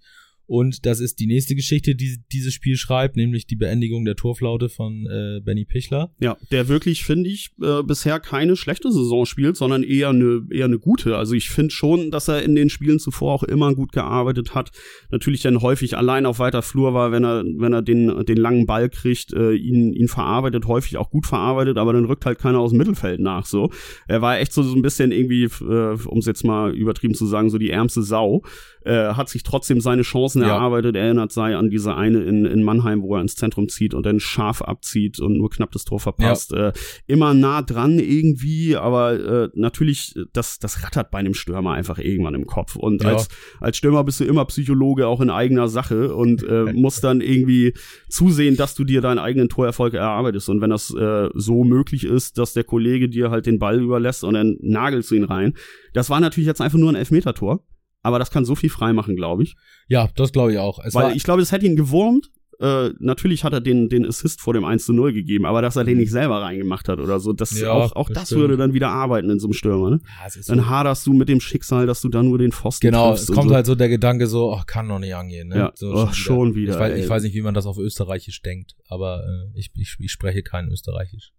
[0.50, 4.68] Und das ist die nächste Geschichte, die dieses Spiel schreibt, nämlich die Beendigung der Torflaute
[4.68, 6.10] von äh, Benny Pichler.
[6.18, 10.64] Ja, der wirklich, finde ich, äh, bisher keine schlechte Saison spielt, sondern eher eine eher
[10.64, 11.16] eine gute.
[11.16, 14.72] Also ich finde schon, dass er in den Spielen zuvor auch immer gut gearbeitet hat.
[15.12, 18.66] Natürlich dann häufig allein auf weiter Flur war, wenn er wenn er den den langen
[18.66, 22.58] Ball kriegt, äh, ihn ihn verarbeitet, häufig auch gut verarbeitet, aber dann rückt halt keiner
[22.58, 23.46] aus dem Mittelfeld nach.
[23.46, 23.70] So,
[24.08, 27.26] er war echt so so ein bisschen irgendwie, äh, um es jetzt mal übertrieben zu
[27.26, 28.42] sagen, so die ärmste Sau
[28.84, 30.48] äh, hat sich trotzdem seine Chancen ja.
[30.48, 30.96] erarbeitet.
[30.96, 34.20] Erinnert sei an diese eine in, in Mannheim, wo er ins Zentrum zieht und dann
[34.20, 36.52] scharf abzieht und nur knapp das Tor verpasst.
[36.52, 36.68] Ja.
[36.68, 36.72] Äh,
[37.06, 42.34] immer nah dran irgendwie, aber äh, natürlich, das, das rattert bei einem Stürmer einfach irgendwann
[42.34, 42.76] im Kopf.
[42.76, 43.10] Und ja.
[43.10, 43.28] als,
[43.60, 47.74] als Stürmer bist du immer Psychologe auch in eigener Sache und äh, musst dann irgendwie
[48.08, 50.48] zusehen, dass du dir deinen eigenen Torerfolg erarbeitest.
[50.48, 54.24] Und wenn das äh, so möglich ist, dass der Kollege dir halt den Ball überlässt
[54.24, 55.54] und dann nagelst du ihn rein.
[55.92, 57.64] Das war natürlich jetzt einfach nur ein Elfmetertor
[58.02, 59.56] aber das kann so viel freimachen, glaube ich.
[59.88, 60.78] Ja, das glaube ich auch.
[60.84, 62.30] Es Weil ich glaube, es hätte ihn gewurmt.
[62.60, 65.76] Äh, natürlich hat er den, den Assist vor dem 1 zu 0 gegeben, aber dass
[65.76, 66.00] er den mhm.
[66.00, 68.90] nicht selber reingemacht hat oder so, das, ja, auch, auch das, das würde dann wieder
[68.90, 69.88] arbeiten in so einem Stürmer.
[69.88, 70.00] Ne?
[70.04, 70.68] Ja, dann so.
[70.68, 73.54] haderst du mit dem Schicksal, dass du dann nur den Pfosten Genau, es kommt so.
[73.54, 75.48] halt so der Gedanke so, ach, kann noch nicht angehen.
[75.48, 75.56] Ne?
[75.56, 76.74] Ja, so, oh, schon, wieder.
[76.74, 79.96] Ich weiß, ich weiß, nicht, wie man das auf Österreichisch denkt, aber äh, ich, ich,
[79.98, 81.32] ich spreche kein Österreichisch.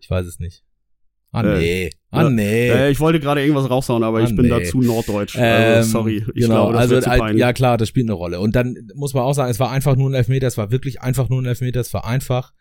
[0.00, 0.64] Ich weiß es nicht.
[1.30, 2.68] Ah äh, nee, äh, ah nee.
[2.70, 4.48] Äh, ich wollte gerade irgendwas raushauen, aber ah, ich bin nee.
[4.48, 5.36] da zu norddeutsch.
[5.36, 8.40] Also, ähm, sorry, ich genau, glaube, das also ja klar, das spielt eine Rolle.
[8.40, 11.02] Und dann muss man auch sagen, es war einfach nur ein Elfmeter, es war wirklich
[11.02, 12.52] einfach nur ein Elfmeter, es war einfach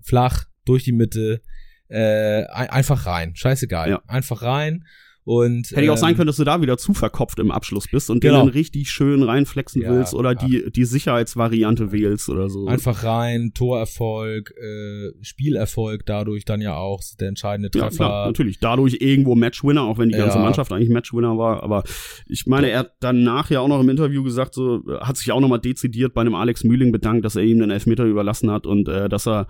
[0.00, 1.42] flach durch die Mitte,
[1.88, 4.02] äh, einfach rein, scheißegal, ja.
[4.06, 4.84] einfach rein.
[5.24, 7.88] Und, Hätte ich auch sagen ähm, können, dass du da wieder zu verkopft im Abschluss
[7.90, 8.40] bist und genau.
[8.40, 12.66] den dann richtig schön reinflexen ja, willst oder die, die Sicherheitsvariante wählst oder so.
[12.66, 17.86] Einfach rein, Torerfolg, äh, Spielerfolg, dadurch dann ja auch der entscheidende Treffer.
[17.86, 18.58] Ja, klar, natürlich.
[18.58, 20.44] Dadurch irgendwo Matchwinner, auch wenn die ganze ja.
[20.44, 21.62] Mannschaft eigentlich Matchwinner war.
[21.62, 21.84] Aber
[22.26, 25.40] ich meine, er hat danach ja auch noch im Interview gesagt, so, hat sich auch
[25.40, 28.90] nochmal dezidiert bei einem Alex Mühling bedankt, dass er ihm den Elfmeter überlassen hat und
[28.90, 29.46] äh, dass er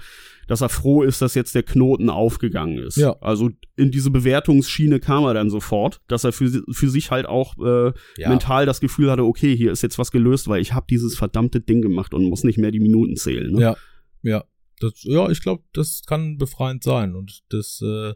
[0.46, 2.96] dass er froh ist, dass jetzt der Knoten aufgegangen ist.
[2.96, 3.16] Ja.
[3.20, 7.54] Also in diese Bewertungsschiene kam er dann sofort, dass er für, für sich halt auch
[7.59, 8.28] äh, ja.
[8.28, 11.61] mental das Gefühl hatte, okay, hier ist jetzt was gelöst, weil ich habe dieses verdammte
[11.61, 13.52] Ding gemacht und muss nicht mehr die Minuten zählen.
[13.52, 13.61] Ne?
[13.61, 13.76] Ja,
[14.22, 14.44] ja.
[14.80, 18.14] Das, ja, ich glaube, das kann befreiend sein und das äh,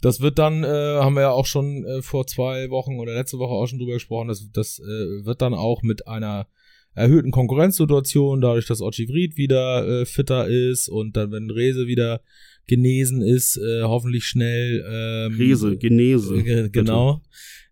[0.00, 3.38] das wird dann, äh, haben wir ja auch schon äh, vor zwei Wochen oder letzte
[3.38, 6.48] Woche auch schon drüber gesprochen, das, das äh, wird dann auch mit einer
[6.94, 12.20] erhöhten Konkurrenzsituation, dadurch, dass Ochivrit wieder äh, fitter ist und dann, wenn Rese wieder
[12.66, 14.84] genesen ist, äh, hoffentlich schnell.
[14.88, 16.36] Ähm, Rese, Genese.
[16.36, 17.22] Äh, genau.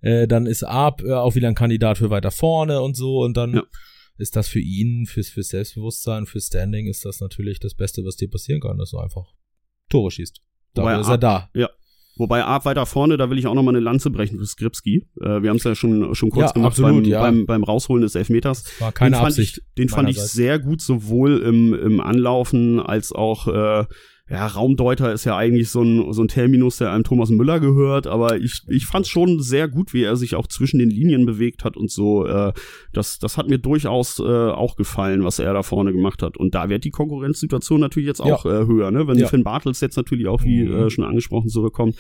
[0.01, 3.37] Äh, dann ist Ab äh, auch wieder ein Kandidat für weiter vorne und so und
[3.37, 3.63] dann ja.
[4.17, 8.17] ist das für ihn, fürs, fürs Selbstbewusstsein, fürs Standing ist das natürlich das Beste, was
[8.17, 9.27] dir passieren kann, dass du einfach
[9.91, 10.41] Tore schießt.
[10.75, 11.51] Da ist er da.
[11.55, 11.69] Ja,
[12.21, 15.07] Wobei Art weiter vorne, da will ich auch noch mal eine Lanze brechen für Skripski.
[15.23, 17.23] Äh, wir haben es ja schon, schon kurz ja, gemacht absolut, beim, ja.
[17.23, 18.65] beim, beim Rausholen des Elfmeters.
[18.65, 19.57] Das war keine den Absicht.
[19.57, 23.87] Ich, den fand ich sehr gut, sowohl im, im Anlaufen als auch äh,
[24.31, 28.07] ja, Raumdeuter ist ja eigentlich so ein, so ein Terminus, der einem Thomas Müller gehört,
[28.07, 31.27] aber ich, ich fand es schon sehr gut, wie er sich auch zwischen den Linien
[31.27, 32.27] bewegt hat und so.
[32.27, 32.53] Äh,
[32.93, 36.37] das, das hat mir durchaus äh, auch gefallen, was er da vorne gemacht hat.
[36.37, 38.61] Und da wird die Konkurrenzsituation natürlich jetzt auch ja.
[38.61, 39.09] äh, höher, ne?
[39.09, 39.27] Wenn ja.
[39.27, 40.75] Finn Bartels jetzt natürlich auch, wie mhm.
[40.75, 41.97] äh, schon angesprochen, zurückkommt.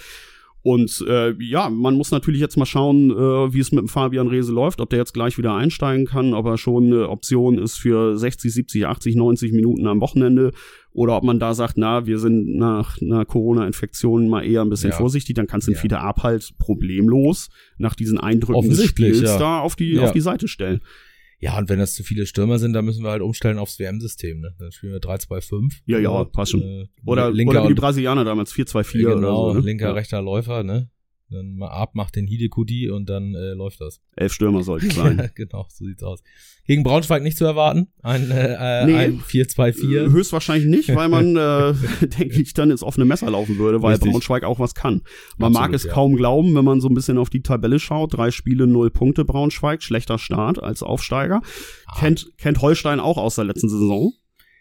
[0.62, 4.28] Und äh, ja, man muss natürlich jetzt mal schauen, äh, wie es mit dem Fabian
[4.28, 7.78] Rehse läuft, ob der jetzt gleich wieder einsteigen kann, ob er schon eine Option ist
[7.78, 10.52] für 60, 70, 80, 90 Minuten am Wochenende
[10.92, 14.90] oder ob man da sagt, na, wir sind nach einer Corona-Infektion mal eher ein bisschen
[14.90, 14.96] ja.
[14.96, 15.80] vorsichtig, dann kannst du den ja.
[15.80, 19.38] Fiete Ab halt problemlos nach diesen Eindrücken des Spiels ja.
[19.38, 20.80] da auf die, auf die Seite stellen.
[21.40, 24.40] Ja, und wenn das zu viele Stürmer sind, dann müssen wir halt umstellen aufs WM-System.
[24.40, 24.54] Ne?
[24.58, 25.72] Dann spielen wir 3-2-5.
[25.86, 26.60] Ja, ja, passt schon.
[26.60, 29.60] Äh, oder, linker oder wie die Brasilianer damals 4-2-4 genau, oder so.
[29.60, 29.66] Ne?
[29.66, 30.90] linker, rechter Läufer, ne?
[31.30, 34.00] Dann mal ab, macht den Hidekudi und dann äh, läuft das.
[34.16, 35.30] Elf Stürmer sollten sein.
[35.34, 36.22] genau, so sieht's aus.
[36.66, 37.88] Gegen Braunschweig nicht zu erwarten.
[38.02, 40.06] Ein, äh, nee, ein 4-2-4.
[40.06, 41.74] Äh, höchstwahrscheinlich nicht, weil man, äh,
[42.06, 44.10] denke ich, dann ins offene Messer laufen würde, weil Richtig.
[44.10, 45.02] Braunschweig auch was kann.
[45.38, 45.92] Man Absolut, mag es ja.
[45.92, 48.14] kaum glauben, wenn man so ein bisschen auf die Tabelle schaut.
[48.14, 49.82] Drei Spiele, null Punkte Braunschweig.
[49.82, 51.42] Schlechter Start als Aufsteiger.
[51.86, 51.98] Ah.
[51.98, 54.12] Kennt, kennt Holstein auch aus der letzten Saison.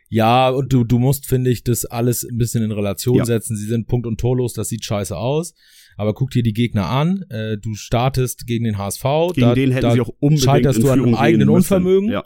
[0.09, 3.25] Ja, und du, du musst, finde ich, das alles ein bisschen in Relation ja.
[3.25, 3.55] setzen.
[3.55, 5.53] Sie sind punkt- und torlos, das sieht scheiße aus.
[5.97, 7.25] Aber guck dir die Gegner an.
[7.29, 9.03] Äh, du startest gegen den HSV.
[9.33, 12.09] Gegen da, den hätten da sie auch unbedingt scheiterst du an einem eigenen Unvermögen.
[12.09, 12.25] Ja.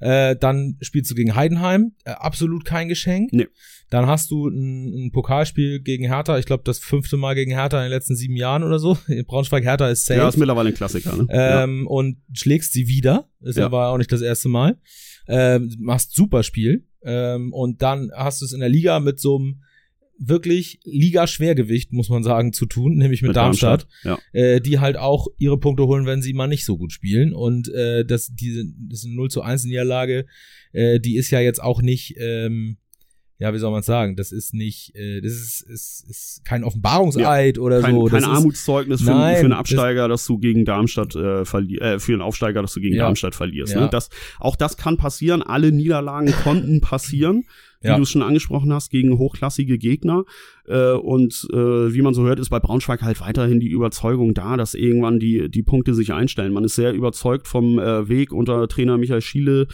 [0.00, 1.92] Äh, dann spielst du gegen Heidenheim.
[2.04, 3.32] Äh, absolut kein Geschenk.
[3.32, 3.46] Nee.
[3.88, 6.38] Dann hast du ein, ein Pokalspiel gegen Hertha.
[6.38, 8.98] Ich glaube, das fünfte Mal gegen Hertha in den letzten sieben Jahren oder so.
[9.26, 10.20] Braunschweig-Hertha ist safe.
[10.20, 11.16] Ja, ist mittlerweile ein Klassiker.
[11.16, 11.26] Ne?
[11.30, 11.88] Ähm, ja.
[11.88, 13.28] Und schlägst sie wieder.
[13.40, 13.66] Ist ja.
[13.66, 14.76] aber auch nicht das erste Mal.
[15.28, 16.86] Ähm, machst super Spiel.
[17.02, 19.62] Ähm, und dann hast du es in der Liga mit so einem
[20.18, 24.40] wirklich Liga-Schwergewicht, muss man sagen, zu tun, nämlich mit, mit Darmstadt, Darmstadt ja.
[24.40, 27.34] äh, die halt auch ihre Punkte holen, wenn sie mal nicht so gut spielen.
[27.34, 30.26] Und äh, das, diese, das 0 zu 1 Niederlage,
[30.72, 32.78] äh, die ist ja jetzt auch nicht, ähm,
[33.44, 37.58] ja, wie soll man sagen, das ist nicht, äh, das ist, ist, ist kein Offenbarungseid
[37.58, 38.04] ja, oder kein, so.
[38.06, 41.82] Kein das Armutszeugnis für, nein, für einen Absteiger, das, dass du gegen Darmstadt äh, verlierst,
[41.82, 43.74] äh, für einen Aufsteiger, dass du gegen ja, Darmstadt verlierst.
[43.74, 43.82] Ja.
[43.82, 43.88] Ne?
[43.90, 44.08] Das,
[44.40, 47.44] auch das kann passieren, alle Niederlagen konnten passieren
[47.84, 50.24] wie du es schon angesprochen hast, gegen hochklassige Gegner.
[50.66, 51.56] Äh, und äh,
[51.94, 55.50] wie man so hört, ist bei Braunschweig halt weiterhin die Überzeugung da, dass irgendwann die,
[55.50, 56.52] die Punkte sich einstellen.
[56.52, 59.66] Man ist sehr überzeugt vom äh, Weg unter Trainer Michael Schiele,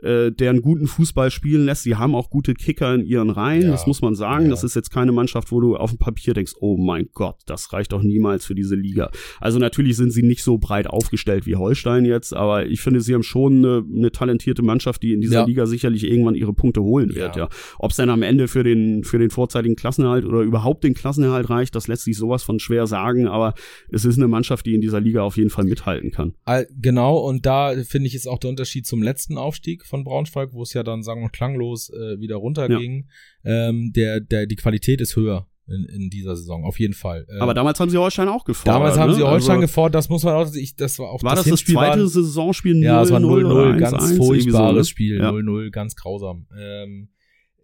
[0.00, 1.82] äh, der einen guten Fußball spielen lässt.
[1.82, 3.70] Sie haben auch gute Kicker in ihren Reihen, ja.
[3.70, 4.44] das muss man sagen.
[4.44, 4.50] Ja.
[4.50, 7.72] Das ist jetzt keine Mannschaft, wo du auf dem Papier denkst, oh mein Gott, das
[7.72, 9.10] reicht doch niemals für diese Liga.
[9.40, 13.14] Also natürlich sind sie nicht so breit aufgestellt wie Holstein jetzt, aber ich finde, sie
[13.14, 15.46] haben schon eine, eine talentierte Mannschaft, die in dieser ja.
[15.46, 17.36] Liga sicherlich irgendwann ihre Punkte holen wird.
[17.36, 17.48] Ja.
[17.78, 20.94] Ob es dann am Ende für den, für den vorzeitigen Klassenerhalt oder oder überhaupt den
[20.94, 23.54] Klassenerhalt reicht, das lässt sich sowas von schwer sagen, aber
[23.90, 26.34] es ist eine Mannschaft, die in dieser Liga auf jeden Fall mithalten kann.
[26.80, 30.62] Genau, und da finde ich ist auch der Unterschied zum letzten Aufstieg von Braunschweig, wo
[30.62, 33.06] es ja dann sagen wir klanglos äh, wieder runterging.
[33.44, 33.68] Ja.
[33.68, 35.46] Ähm, der, der, die Qualität ist höher.
[35.68, 37.26] In, in dieser Saison, auf jeden Fall.
[37.28, 38.76] Ähm, aber damals haben sie Holstein auch gefordert.
[38.76, 39.16] Damals haben ne?
[39.16, 41.64] sie Holstein also, gefordert, das muss man auch, ich, das war auch war das, das,
[41.64, 44.84] das zweite Saisonspiel 0 Ja, es war 0-0, ganz 1, furchtbares so, ne?
[44.84, 45.70] Spiel, 0-0, ja.
[45.70, 46.46] ganz grausam.
[46.56, 47.08] Ähm,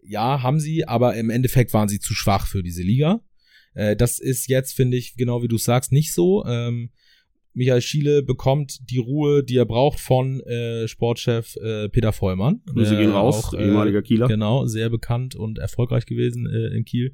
[0.02, 3.22] ja, haben sie, aber im Endeffekt waren sie zu schwach für diese Liga.
[3.74, 6.44] Äh, das ist jetzt, finde ich, genau wie du sagst, nicht so.
[6.46, 6.90] Ähm,
[7.54, 12.62] Michael Schiele bekommt die Ruhe, die er braucht von äh, Sportchef äh, Peter Vollmann.
[12.66, 14.26] Grüße gehen raus, auch, äh, ehemaliger Kieler.
[14.26, 17.12] Genau, sehr bekannt und erfolgreich gewesen äh, in Kiel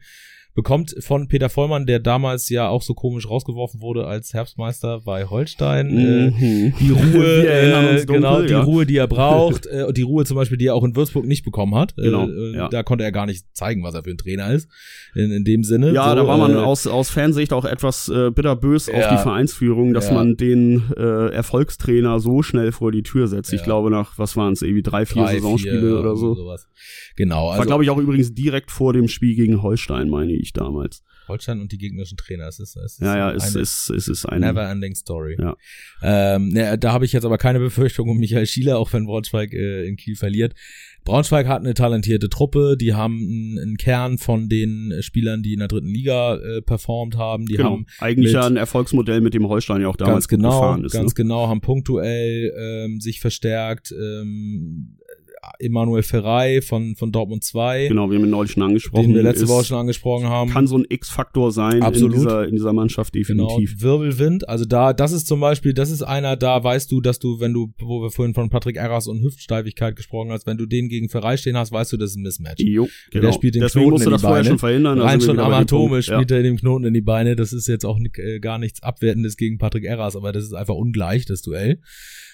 [0.58, 5.24] bekommt von Peter Vollmann, der damals ja auch so komisch rausgeworfen wurde als Herbstmeister bei
[5.24, 6.74] Holstein, äh, mhm.
[6.80, 8.62] die Ruhe, äh, dunkel, genau, die ja.
[8.62, 11.44] Ruhe, die er braucht, äh, die Ruhe zum Beispiel, die er auch in Würzburg nicht
[11.44, 11.94] bekommen hat.
[11.96, 12.68] Äh, genau, äh, ja.
[12.70, 14.68] Da konnte er gar nicht zeigen, was er für ein Trainer ist,
[15.14, 15.92] in, in dem Sinne.
[15.92, 19.16] Ja, so, da war man äh, aus, aus Fansicht auch etwas äh, bitterbös ja, auf
[19.16, 23.52] die Vereinsführung, dass man den äh, Erfolgstrainer so schnell vor die Tür setzt.
[23.52, 26.34] Ich glaube nach, was waren es, irgendwie drei, vier drei, Saisonspiele vier, oder so.
[26.34, 26.66] Sowas.
[27.14, 27.50] Genau.
[27.50, 30.52] Also, war, glaube ich, auch übrigens direkt vor dem Spiel gegen Holstein, meine ich ich
[30.52, 31.02] damals.
[31.28, 32.48] Holstein und die gegnerischen Trainer.
[32.48, 35.36] Es ist, es ist ja, ja, es ist, es ist eine never-ending Story.
[35.38, 35.56] Ja.
[36.02, 39.52] Ähm, ne, da habe ich jetzt aber keine Befürchtung um Michael Schieler, auch wenn Braunschweig
[39.52, 40.54] äh, in Kiel verliert.
[41.04, 45.60] Braunschweig hat eine talentierte Truppe, die haben einen, einen Kern von den Spielern, die in
[45.60, 47.46] der dritten Liga äh, performt haben.
[47.46, 47.70] Die genau.
[47.70, 50.92] haben eigentlich ja ein Erfolgsmodell, mit dem Holstein ja auch damals ganz genau, gefahren ist.
[50.92, 51.14] Ganz ne?
[51.14, 53.92] genau, haben punktuell ähm, sich verstärkt.
[53.92, 54.97] Ähm,
[55.58, 57.88] Emanuel Ferrei von, von Dortmund 2.
[57.88, 59.08] Genau, wir haben ihn neulich schon angesprochen.
[59.08, 60.50] Den wir letzte ist, Woche schon angesprochen haben.
[60.50, 62.14] Kann so ein X-Faktor sein Absolut.
[62.14, 63.78] In, dieser, in dieser Mannschaft definitiv.
[63.78, 67.18] Genau, Wirbelwind, also da, das ist zum Beispiel, das ist einer, da weißt du, dass
[67.18, 70.66] du, wenn du, wo wir vorhin von Patrick Erras und Hüftsteifigkeit gesprochen hast, wenn du
[70.66, 72.62] den gegen Ferrei stehen hast, weißt du, das ist ein Mismatch.
[72.62, 73.26] Jo, genau.
[73.26, 75.00] Der spielt den Deswegen Knoten musst du das vorher schon verhindern.
[75.00, 76.36] Rein schon anatomisch spielt ja.
[76.36, 77.36] er den Knoten in die Beine.
[77.36, 80.74] Das ist jetzt auch äh, gar nichts Abwertendes gegen Patrick Erras, aber das ist einfach
[80.74, 81.80] ungleich, das Duell.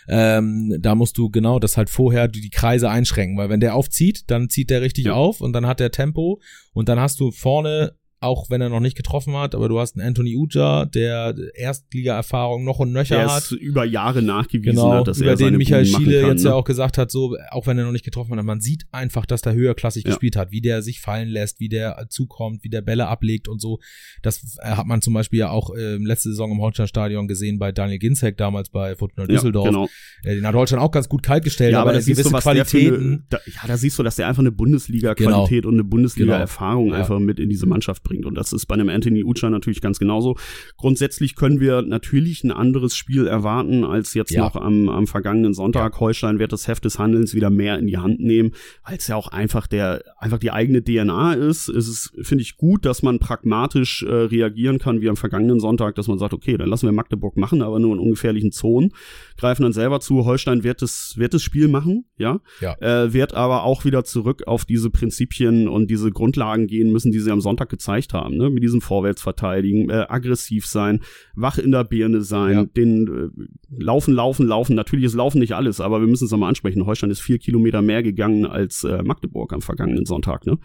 [0.06, 4.30] Ähm, da musst du genau das halt vorher die Kreise einschränken, weil wenn der aufzieht,
[4.30, 5.14] dann zieht der richtig ja.
[5.14, 6.40] auf und dann hat der Tempo
[6.72, 9.96] und dann hast du vorne auch wenn er noch nicht getroffen hat, aber du hast
[9.96, 13.52] einen Anthony Uja, der Erstliga-Erfahrung noch und nöcher der hat.
[13.52, 16.50] über Jahre nachgewiesen genau, hat, dass über er den Michael Schiele kann, jetzt ne?
[16.50, 19.26] ja auch gesagt hat, so, auch wenn er noch nicht getroffen hat, man sieht einfach,
[19.26, 20.10] dass der höherklassig ja.
[20.10, 23.60] gespielt hat, wie der sich fallen lässt, wie der zukommt, wie der Bälle ablegt und
[23.60, 23.78] so.
[24.22, 27.72] Das äh, hat man zum Beispiel ja auch äh, letzte Saison im Holstein-Stadion gesehen bei
[27.72, 29.66] Daniel Ginzek damals bei Fortuna Düsseldorf.
[29.66, 29.88] Ja, genau.
[30.22, 32.38] äh, den hat Holstein auch ganz gut kalt gestellt, ja, aber, aber da gewisse du,
[32.38, 33.12] Qualitäten.
[33.12, 35.68] Eine, da, ja, da siehst du, dass der einfach eine Bundesliga-Qualität genau.
[35.68, 36.96] und eine Bundesliga-Erfahrung genau.
[36.96, 38.26] einfach mit in diese Mannschaft bringt bringt.
[38.26, 40.36] Und das ist bei einem Anthony Ucha natürlich ganz genauso.
[40.76, 44.44] Grundsätzlich können wir natürlich ein anderes Spiel erwarten als jetzt ja.
[44.44, 45.94] noch am, am vergangenen Sonntag.
[45.94, 46.00] Ja.
[46.00, 48.52] Holstein wird das Heft des Handelns wieder mehr in die Hand nehmen,
[48.86, 51.68] weil es ja auch einfach der, einfach die eigene DNA ist.
[51.68, 55.94] Es ist, finde ich, gut, dass man pragmatisch äh, reagieren kann, wie am vergangenen Sonntag,
[55.94, 58.92] dass man sagt, okay, dann lassen wir Magdeburg machen, aber nur in ungefährlichen Zonen,
[59.36, 60.24] greifen dann selber zu.
[60.24, 62.74] Holstein wird das, wird das Spiel machen, ja, ja.
[62.80, 67.20] Äh, wird aber auch wieder zurück auf diese Prinzipien und diese Grundlagen gehen müssen, die
[67.20, 68.50] sie am Sonntag gezeigt haben, ne?
[68.50, 71.00] mit diesem Vorwärtsverteidigen, äh, aggressiv sein,
[71.34, 72.64] wach in der Birne sein, ja.
[72.64, 74.76] den äh, laufen, laufen, laufen.
[74.76, 76.86] Natürlich ist Laufen nicht alles, aber wir müssen es nochmal ansprechen.
[76.86, 80.58] Holstein ist vier Kilometer mehr gegangen als äh, Magdeburg am vergangenen Sonntag, ne?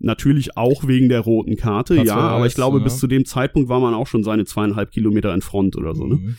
[0.00, 2.84] Natürlich auch wegen der roten Karte, das ja, aber ich glaube, ja.
[2.84, 6.06] bis zu dem Zeitpunkt war man auch schon seine zweieinhalb Kilometer in Front oder so,
[6.06, 6.14] ne?
[6.14, 6.36] Mhm.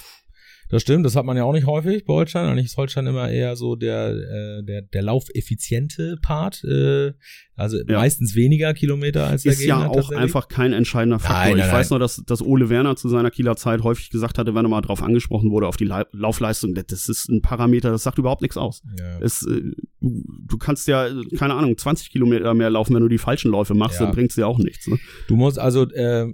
[0.69, 2.45] Das stimmt, das hat man ja auch nicht häufig bei Holstein.
[2.47, 6.63] Eigentlich ist Holstein immer eher so der, äh, der, der laufeffiziente Part.
[6.63, 7.13] Äh,
[7.55, 7.97] also ja.
[7.97, 9.87] meistens weniger Kilometer als der ist Gegner.
[9.87, 11.37] Ist ja auch einfach kein entscheidender Faktor.
[11.37, 14.37] Nein, nein, ich weiß nur, dass, dass Ole Werner zu seiner Kieler Zeit häufig gesagt
[14.37, 17.89] hatte, wenn er mal drauf angesprochen wurde, auf die La Laufleistung, das ist ein Parameter,
[17.89, 18.83] das sagt überhaupt nichts aus.
[18.97, 19.19] Ja.
[19.21, 23.17] Es, äh, du, du kannst ja, keine Ahnung, 20 Kilometer mehr laufen, wenn du die
[23.17, 24.05] falschen Läufe machst, ja.
[24.05, 24.85] dann bringt's dir auch nichts.
[24.85, 24.99] Ne?
[25.27, 26.27] Du musst also äh,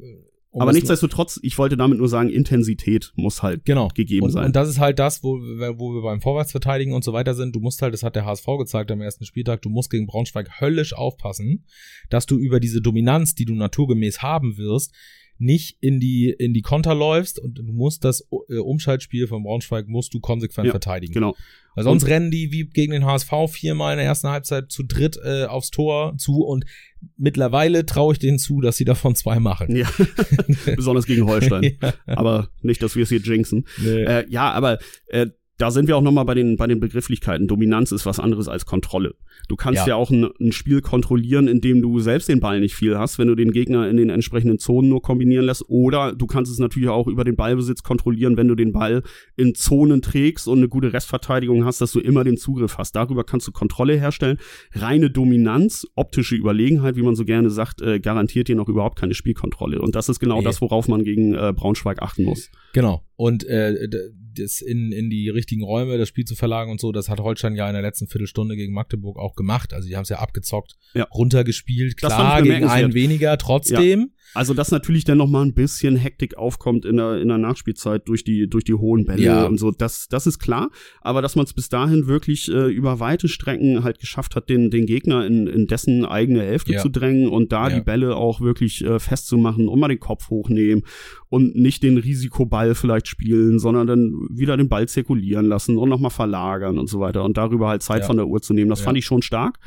[0.56, 3.90] um aber nichtsdestotrotz, ich wollte damit nur sagen, Intensität muss halt genau.
[3.90, 4.46] gegeben und, sein.
[4.46, 7.54] Und das ist halt das, wo, wo wir beim Vorwärtsverteidigen und so weiter sind.
[7.54, 10.62] Du musst halt, das hat der HSV gezeigt am ersten Spieltag, du musst gegen Braunschweig
[10.62, 11.66] höllisch aufpassen,
[12.10, 14.94] dass du über diese Dominanz, die du naturgemäß haben wirst,
[15.38, 19.90] nicht in die in die Konter läufst und du musst das äh, Umschaltspiel von Braunschweig
[19.90, 21.14] musst du konsequent ja, verteidigen.
[21.14, 21.36] Genau.
[21.76, 24.84] Weil sonst und, rennen die wie gegen den HSV viermal in der ersten Halbzeit zu
[24.84, 26.66] dritt äh, aufs Tor zu und
[27.18, 29.76] mittlerweile traue ich denen zu, dass sie davon zwei machen.
[29.76, 29.88] Ja,
[30.76, 31.78] besonders gegen Holstein.
[31.82, 31.94] ja.
[32.08, 33.68] Aber nicht, dass wir es hier jinxen.
[33.78, 34.04] Nee.
[34.04, 37.48] Äh, ja, aber äh, da sind wir auch nochmal bei den, bei den Begrifflichkeiten.
[37.48, 39.16] Dominanz ist was anderes als Kontrolle.
[39.48, 42.76] Du kannst ja, ja auch ein, ein, Spiel kontrollieren, indem du selbst den Ball nicht
[42.76, 45.64] viel hast, wenn du den Gegner in den entsprechenden Zonen nur kombinieren lässt.
[45.70, 49.04] Oder du kannst es natürlich auch über den Ballbesitz kontrollieren, wenn du den Ball
[49.38, 52.94] in Zonen trägst und eine gute Restverteidigung hast, dass du immer den Zugriff hast.
[52.96, 54.38] Darüber kannst du Kontrolle herstellen.
[54.74, 59.14] Reine Dominanz, optische Überlegenheit, wie man so gerne sagt, äh, garantiert dir noch überhaupt keine
[59.14, 59.82] Spielkontrolle.
[59.82, 60.44] Und das ist genau nee.
[60.44, 62.50] das, worauf man gegen äh, Braunschweig achten muss.
[62.74, 63.04] Genau.
[63.18, 63.88] Und äh,
[64.38, 67.56] das in, in die richtigen Räume, das Spiel zu verlagern und so, das hat Holstein
[67.56, 69.74] ja in der letzten Viertelstunde gegen Magdeburg auch gemacht.
[69.74, 71.06] Also die haben es ja abgezockt, ja.
[71.14, 74.00] runtergespielt, klar, gegen einen weniger, trotzdem.
[74.00, 74.15] Ja.
[74.36, 78.08] Also, dass natürlich dann noch mal ein bisschen Hektik aufkommt in der, in der Nachspielzeit
[78.08, 79.46] durch die, durch die hohen Bälle ja.
[79.46, 80.70] und so, das, das ist klar.
[81.00, 84.70] Aber dass man es bis dahin wirklich äh, über weite Strecken halt geschafft hat, den,
[84.70, 86.82] den Gegner in, in dessen eigene Hälfte ja.
[86.82, 87.76] zu drängen und da ja.
[87.76, 90.84] die Bälle auch wirklich äh, festzumachen und mal den Kopf hochnehmen
[91.30, 96.12] und nicht den Risikoball vielleicht spielen, sondern dann wieder den Ball zirkulieren lassen und nochmal
[96.12, 98.70] verlagern und so weiter und darüber halt Zeit von der Uhr zu nehmen.
[98.70, 99.60] Das fand ich schon stark.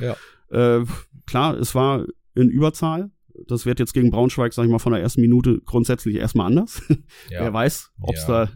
[0.51, 0.81] Äh,
[1.25, 2.05] klar, es war
[2.35, 3.11] in Überzahl,
[3.51, 6.81] das wird jetzt gegen Braunschweig, sag ich mal, von der ersten Minute grundsätzlich erstmal anders.
[7.29, 7.41] Ja.
[7.41, 8.45] Wer weiß, ob es ja.
[8.45, 8.51] da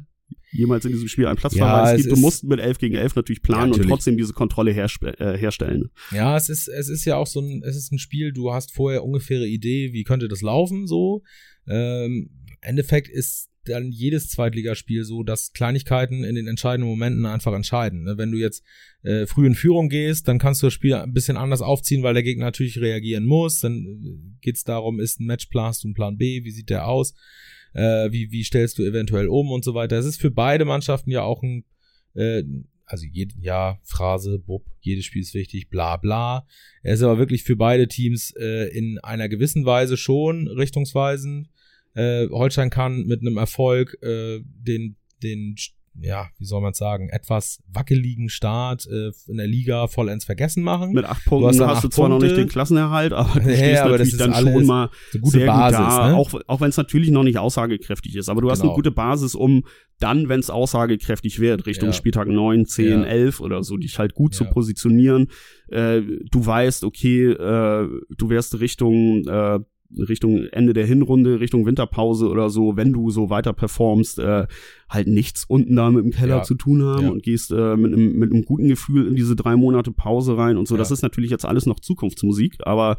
[0.52, 2.12] jemals in diesem Spiel einen Platzverweis ja, gibt.
[2.12, 3.86] Du musst mit 11 gegen 11 natürlich planen ja, natürlich.
[3.86, 5.90] und trotzdem diese Kontrolle äh, herstellen.
[6.12, 8.72] Ja, es ist, es ist ja auch so ein, es ist ein Spiel, du hast
[8.74, 11.24] vorher ungefähre Idee, wie könnte das laufen, so.
[11.68, 12.30] Ähm,
[12.62, 18.04] Endeffekt ist dann jedes Zweitligaspiel so, dass Kleinigkeiten in den entscheidenden Momenten einfach entscheiden.
[18.04, 18.18] Ne?
[18.18, 18.64] Wenn du jetzt
[19.04, 22.14] äh, früh in Führung gehst, dann kannst du das Spiel ein bisschen anders aufziehen, weil
[22.14, 23.60] der Gegner natürlich reagieren muss.
[23.60, 26.88] Dann äh, geht's darum, ist ein Matchplan, hast du einen Plan B, wie sieht der
[26.88, 27.14] aus?
[27.74, 29.98] Äh, wie, wie stellst du eventuell um und so weiter.
[29.98, 31.66] Es ist für beide Mannschaften ja auch ein,
[32.14, 32.44] äh,
[32.86, 36.46] also jed, ja, Phrase, Bub, jedes Spiel ist wichtig, bla bla.
[36.84, 41.50] Er ist aber wirklich für beide Teams äh, in einer gewissen Weise schon richtungsweisend
[41.96, 45.56] äh, Holstein kann mit einem Erfolg äh, den, den,
[46.00, 50.94] ja, wie soll man sagen, etwas wackeligen Start äh, in der Liga vollends vergessen machen.
[50.94, 52.26] Mit acht Punkten hast, hast du zwar Punkte.
[52.26, 55.48] noch nicht den Klassenerhalt, aber du stehst ja, natürlich dann schon mal eine gute sehr
[55.48, 56.16] Basis, gut da, ne?
[56.16, 58.30] auch, auch wenn es natürlich noch nicht aussagekräftig ist.
[58.30, 58.72] Aber du hast genau.
[58.72, 59.64] eine gute Basis, um
[60.00, 61.94] dann, wenn es aussagekräftig wird, Richtung ja.
[61.94, 63.04] Spieltag 9, 10, ja.
[63.04, 65.28] 11 oder so, dich halt gut zu positionieren.
[65.68, 66.02] Äh,
[66.32, 69.60] du weißt, okay, äh, du wärst Richtung äh,
[69.98, 74.48] Richtung Ende der Hinrunde, Richtung Winterpause oder so, wenn du so weiter performst, äh,
[74.94, 76.44] halt nichts unten da mit dem Keller ja.
[76.44, 77.10] zu tun haben ja.
[77.10, 80.58] und gehst äh, mit, einem, mit einem guten Gefühl in diese drei Monate Pause rein
[80.58, 80.76] und so.
[80.76, 80.80] Ja.
[80.80, 82.98] Das ist natürlich jetzt alles noch Zukunftsmusik, aber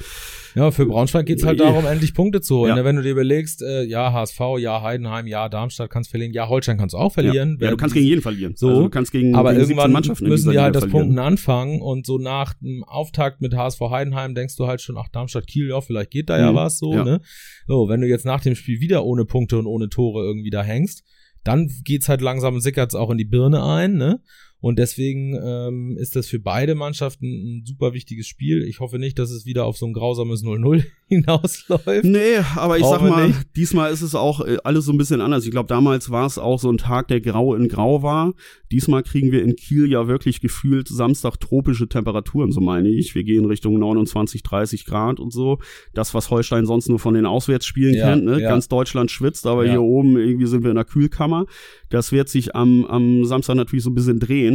[0.54, 2.76] ja, für Braunschweig geht's halt darum, endlich Punkte zu holen.
[2.76, 2.84] Ja.
[2.84, 6.78] Wenn du dir überlegst, äh, ja, HSV, ja, Heidenheim, ja, Darmstadt kannst verlieren, ja, Holstein
[6.78, 7.58] kannst du auch verlieren.
[7.60, 8.54] Ja, du kannst gegen jeden verlieren.
[8.56, 12.06] So, also du kannst gegen, aber gegen irgendwann müssen die halt das Punkten anfangen und
[12.06, 15.80] so nach dem Auftakt mit HSV Heidenheim denkst du halt schon, ach, Darmstadt Kiel, ja,
[15.80, 16.42] vielleicht geht da mhm.
[16.42, 17.20] ja was so, ne?
[17.66, 20.62] So, wenn du jetzt nach dem Spiel wieder ohne Punkte und ohne Tore irgendwie da
[20.62, 21.04] hängst,
[21.44, 24.20] dann geht's halt langsam, sickert's auch in die Birne ein, ne?
[24.64, 28.62] Und deswegen ähm, ist das für beide Mannschaften ein super wichtiges Spiel.
[28.62, 32.02] Ich hoffe nicht, dass es wieder auf so ein grausames 0-0 hinausläuft.
[32.02, 35.20] Nee, aber ich Brauchen sag mal, diesmal ist es auch äh, alles so ein bisschen
[35.20, 35.44] anders.
[35.44, 38.32] Ich glaube, damals war es auch so ein Tag, der grau in grau war.
[38.72, 43.14] Diesmal kriegen wir in Kiel ja wirklich gefühlt Samstag tropische Temperaturen, so meine ich.
[43.14, 45.58] Wir gehen Richtung 29, 30 Grad und so.
[45.92, 48.40] Das, was Holstein sonst nur von den Auswärtsspielen ja, kennt, ne?
[48.40, 48.48] Ja.
[48.48, 49.72] Ganz Deutschland schwitzt, aber ja.
[49.72, 51.44] hier oben irgendwie sind wir in der Kühlkammer.
[51.90, 54.53] Das wird sich am, am Samstag natürlich so ein bisschen drehen.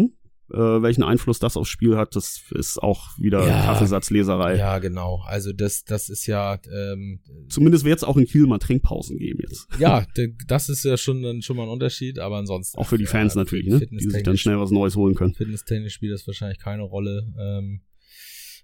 [0.52, 4.58] Äh, welchen Einfluss das aufs Spiel hat, das ist auch wieder ja, Kaffeesatzleserei.
[4.58, 5.22] Ja, genau.
[5.26, 6.60] Also das, das ist ja.
[6.72, 7.20] Ähm,
[7.50, 9.68] Zumindest wird es auch in Kiel mal Trinkpausen geben jetzt.
[9.80, 10.06] Ja,
[10.48, 12.78] das ist ja schon, schon mal ein Unterschied, aber ansonsten.
[12.78, 13.80] Auch für die Fans ja, natürlich, ne?
[13.80, 15.34] Die sich dann schnell was Neues holen können.
[15.34, 17.32] Fitnesstechnisch spielt das wahrscheinlich keine Rolle.
[17.40, 17.82] Ähm,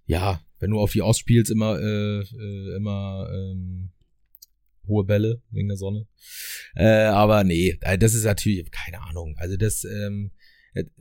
[0.05, 3.91] ja, wenn du auf die ausspielst, immer, äh, äh, immer ähm,
[4.88, 6.07] hohe Bälle wegen der Sonne.
[6.75, 9.36] Äh, aber nee, äh, das ist natürlich, keine Ahnung.
[9.38, 10.45] Also das, ähm, äh,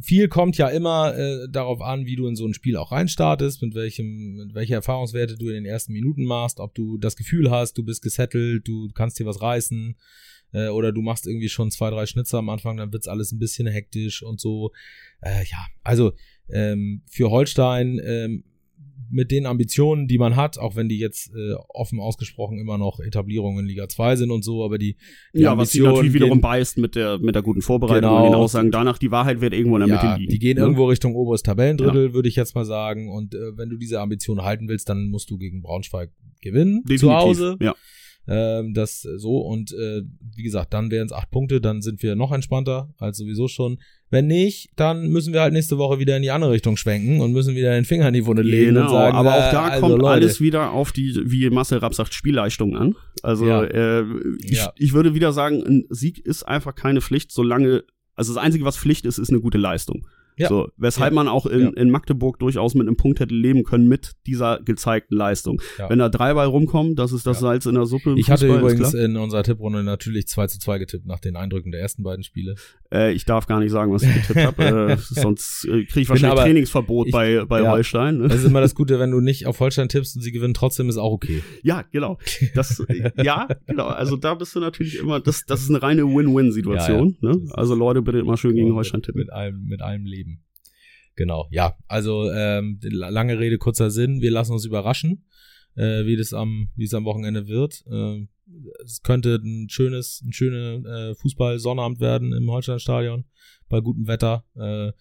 [0.00, 3.62] viel kommt ja immer äh, darauf an, wie du in so ein Spiel auch reinstartest,
[3.62, 7.50] mit welchem, mit welcher Erfahrungswerte du in den ersten Minuten machst, ob du das Gefühl
[7.50, 9.96] hast, du bist gesettelt, du kannst dir was reißen,
[10.52, 13.38] äh, oder du machst irgendwie schon zwei, drei Schnitzer am Anfang, dann wird's alles ein
[13.38, 14.70] bisschen hektisch und so.
[15.20, 16.12] Äh, ja, also
[16.48, 18.44] ähm, für Holstein ähm,
[19.10, 23.00] mit den Ambitionen, die man hat, auch wenn die jetzt äh, offen ausgesprochen immer noch
[23.00, 24.96] Etablierungen in Liga 2 sind und so, aber die,
[25.34, 28.32] die Ja, was sie natürlich wiederum beißt mit der mit der guten Vorbereitung genau, und
[28.32, 30.32] den Aussagen danach, die Wahrheit wird irgendwo in der ja, Mitte liegen.
[30.32, 30.62] Die gehen ne?
[30.62, 32.12] irgendwo Richtung oberes Tabellendrittel, ja.
[32.14, 35.30] würde ich jetzt mal sagen und äh, wenn du diese Ambitionen halten willst, dann musst
[35.30, 37.56] du gegen Braunschweig gewinnen Definitiv, zu Hause.
[37.60, 37.74] Ja.
[38.26, 40.02] Ähm, das so und äh,
[40.34, 43.78] wie gesagt, dann wären es acht Punkte, dann sind wir noch entspannter als sowieso schon.
[44.10, 47.32] Wenn nicht, dann müssen wir halt nächste Woche wieder in die andere Richtung schwenken und
[47.32, 49.80] müssen wieder den Finger in die Wunde legen genau, und sagen, aber auch da also
[49.80, 50.08] kommt Leute.
[50.08, 52.94] alles wieder auf die, wie Marcel Rapp sagt, Spielleistung an.
[53.22, 53.64] Also ja.
[53.64, 54.04] äh,
[54.40, 54.72] ich, ja.
[54.76, 57.84] ich würde wieder sagen, ein Sieg ist einfach keine Pflicht, solange
[58.16, 60.06] also das Einzige, was Pflicht ist, ist eine gute Leistung.
[60.36, 60.48] Ja.
[60.48, 61.14] So, weshalb ja.
[61.14, 61.70] man auch in, ja.
[61.70, 65.60] in Magdeburg durchaus mit einem Punkt hätte leben können mit dieser gezeigten Leistung.
[65.88, 68.14] Wenn da drei bei rumkommen, das ist das Salz in der Suppe.
[68.16, 71.80] Ich hatte übrigens in unserer Tipprunde natürlich 2 zu 2 getippt nach den Eindrücken der
[71.80, 72.56] ersten beiden Spiele.
[72.92, 76.08] Äh, ich darf gar nicht sagen, was ich getippt habe, äh, sonst äh, kriege ich
[76.08, 78.18] wahrscheinlich aber, Trainingsverbot ich, bei, bei Holstein.
[78.18, 78.28] Ne?
[78.28, 80.88] Das ist immer das Gute, wenn du nicht auf Holstein tippst und sie gewinnen trotzdem,
[80.88, 81.42] ist auch okay.
[81.62, 82.18] Ja, genau.
[82.54, 83.86] Das, äh, ja, genau.
[83.86, 87.16] Also da bist du natürlich immer, das, das ist eine reine Win-Win-Situation.
[87.20, 87.40] Ne?
[87.52, 89.20] Also Leute, bitte immer schön gegen Holstein tippen.
[89.20, 90.23] Mit allem, mit allem Leben.
[91.16, 91.76] Genau, ja.
[91.86, 94.20] Also ähm, lange Rede, kurzer Sinn.
[94.20, 95.26] Wir lassen uns überraschen,
[95.76, 97.84] äh, wie das am, wie es am Wochenende wird.
[97.90, 98.26] Äh,
[98.84, 103.24] es könnte ein schönes, ein schöner äh, Fußball-Sonnabend werden im Holsteinstadion
[103.68, 104.44] bei gutem Wetter.
[104.56, 104.92] Äh,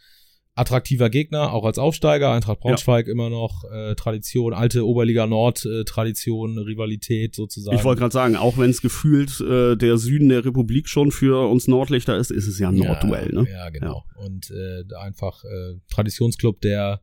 [0.55, 2.31] attraktiver Gegner, auch als Aufsteiger.
[2.31, 3.11] Eintracht Braunschweig ja.
[3.11, 7.77] immer noch äh, Tradition, alte Oberliga Nord äh, Tradition, Rivalität sozusagen.
[7.77, 11.49] Ich wollte gerade sagen, auch wenn es gefühlt äh, der Süden der Republik schon für
[11.49, 13.31] uns Nordlichter ist, ist es ja ein ja, Nordduell.
[13.33, 13.47] Ne?
[13.51, 14.03] Ja, genau.
[14.15, 14.25] Ja.
[14.25, 17.01] Und äh, einfach äh, Traditionsclub, der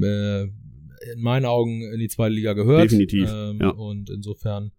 [0.00, 2.84] äh, in meinen Augen in die zweite Liga gehört.
[2.84, 3.28] Definitiv.
[3.30, 3.70] Ähm, ja.
[3.70, 4.70] Und insofern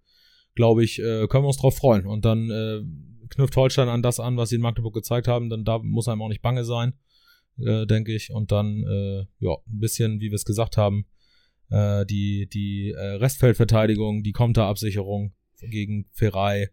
[0.55, 2.05] glaube ich, äh, können wir uns drauf freuen.
[2.05, 2.81] Und dann äh,
[3.29, 5.49] knüpft Holstein an das an, was sie in Magdeburg gezeigt haben.
[5.49, 6.93] Dann da muss einem auch nicht bange sein
[7.59, 8.31] äh, denke ich.
[8.31, 11.05] Und dann, äh, ja, ein bisschen, wie wir es gesagt haben,
[11.69, 16.69] äh, die, die äh, Restfeldverteidigung, die Konterabsicherung gegen Ferrei,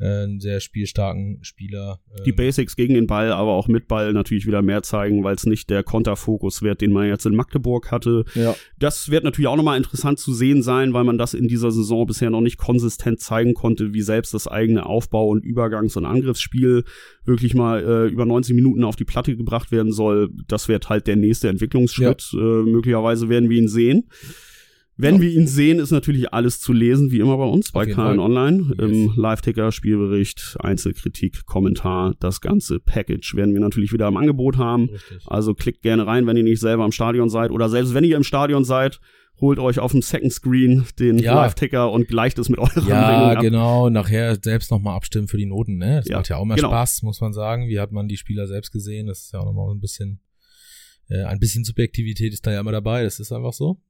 [0.00, 2.00] einen sehr spielstarken Spieler.
[2.26, 5.36] Die ähm, Basics gegen den Ball, aber auch mit Ball natürlich wieder mehr zeigen, weil
[5.36, 8.24] es nicht der Konterfokus wird, den man jetzt in Magdeburg hatte.
[8.34, 8.56] Ja.
[8.78, 12.06] Das wird natürlich auch nochmal interessant zu sehen sein, weil man das in dieser Saison
[12.06, 16.84] bisher noch nicht konsistent zeigen konnte, wie selbst das eigene Aufbau- und Übergangs- und Angriffsspiel
[17.24, 20.30] wirklich mal äh, über 90 Minuten auf die Platte gebracht werden soll.
[20.48, 22.30] Das wird halt der nächste Entwicklungsschritt.
[22.32, 22.38] Ja.
[22.38, 24.08] Äh, möglicherweise werden wir ihn sehen.
[24.96, 25.20] Wenn ja.
[25.22, 28.74] wir ihn sehen, ist natürlich alles zu lesen, wie immer bei uns, bei KN Online.
[28.78, 28.78] Yes.
[28.78, 34.90] Im Live-Ticker, Spielbericht, Einzelkritik, Kommentar, das ganze Package werden wir natürlich wieder im Angebot haben.
[34.90, 35.18] Richtig.
[35.26, 37.50] Also klickt gerne rein, wenn ihr nicht selber im Stadion seid.
[37.50, 39.00] Oder selbst wenn ihr im Stadion seid,
[39.40, 41.34] holt euch auf dem Second Screen den ja.
[41.34, 43.40] Live-Ticker und gleicht es mit euren Ja, ab.
[43.40, 43.90] genau.
[43.90, 45.96] Nachher selbst nochmal abstimmen für die Noten, ne?
[45.96, 46.18] Das ja.
[46.18, 46.68] macht ja auch mal genau.
[46.68, 47.68] Spaß, muss man sagen.
[47.68, 49.08] Wie hat man die Spieler selbst gesehen?
[49.08, 50.20] Das ist ja auch nochmal ein bisschen,
[51.08, 53.02] äh, ein bisschen Subjektivität ist da ja immer dabei.
[53.02, 53.80] Das ist einfach so.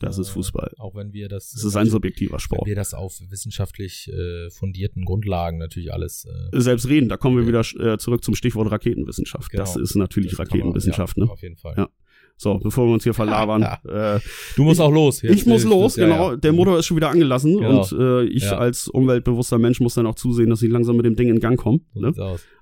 [0.00, 0.72] Das ist Fußball.
[0.78, 1.54] Auch wenn wir das.
[1.54, 2.62] Es ist ein subjektiver Sport.
[2.62, 6.26] Wenn wir das auf wissenschaftlich äh, fundierten Grundlagen natürlich alles.
[6.26, 9.50] Äh, Selbst reden, da kommen wir wieder äh, zurück zum Stichwort Raketenwissenschaft.
[9.50, 9.62] Genau.
[9.62, 11.32] Das ist natürlich das Raketenwissenschaft, man, ja, ne?
[11.32, 11.74] Auf jeden Fall.
[11.76, 11.88] Ja.
[12.36, 13.62] So, bevor wir uns hier verlabern.
[13.62, 14.20] äh,
[14.56, 15.22] du musst auch los.
[15.22, 16.32] Jetzt ich muss los, das, genau.
[16.32, 17.80] Ja, Der Motor ist schon wieder angelassen genau.
[17.80, 21.16] und äh, ich als umweltbewusster Mensch muss dann auch zusehen, dass ich langsam mit dem
[21.16, 21.80] Ding in Gang komme.
[21.94, 22.12] Ne?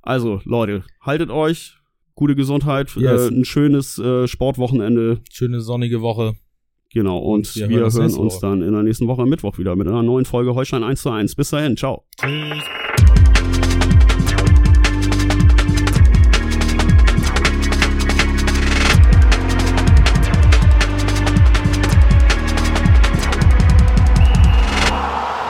[0.02, 1.76] Also, Leute, haltet euch,
[2.14, 3.22] gute Gesundheit, yes.
[3.22, 5.20] äh, ein schönes äh, Sportwochenende.
[5.32, 6.34] Schöne sonnige Woche.
[6.94, 8.40] Genau, und, wir, wir hören, hören uns Woche.
[8.40, 11.10] dann in der nächsten Woche am Mittwoch wieder mit einer neuen Folge Heuschein 1 zu
[11.10, 11.34] 1.
[11.34, 12.04] Bis dahin, ciao.
[12.20, 12.62] Tschüss.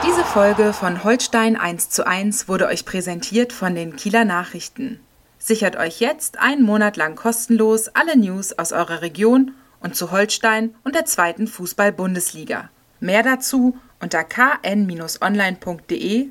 [0.03, 4.99] Diese Folge von Holstein 1 zu 1 wurde euch präsentiert von den Kieler Nachrichten.
[5.37, 9.51] Sichert euch jetzt einen Monat lang kostenlos alle News aus eurer Region
[9.85, 12.69] und zu Holstein und der zweiten Fußball-Bundesliga.
[12.99, 15.09] Mehr dazu unter kn-online.de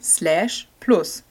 [0.03, 1.24] slash plus.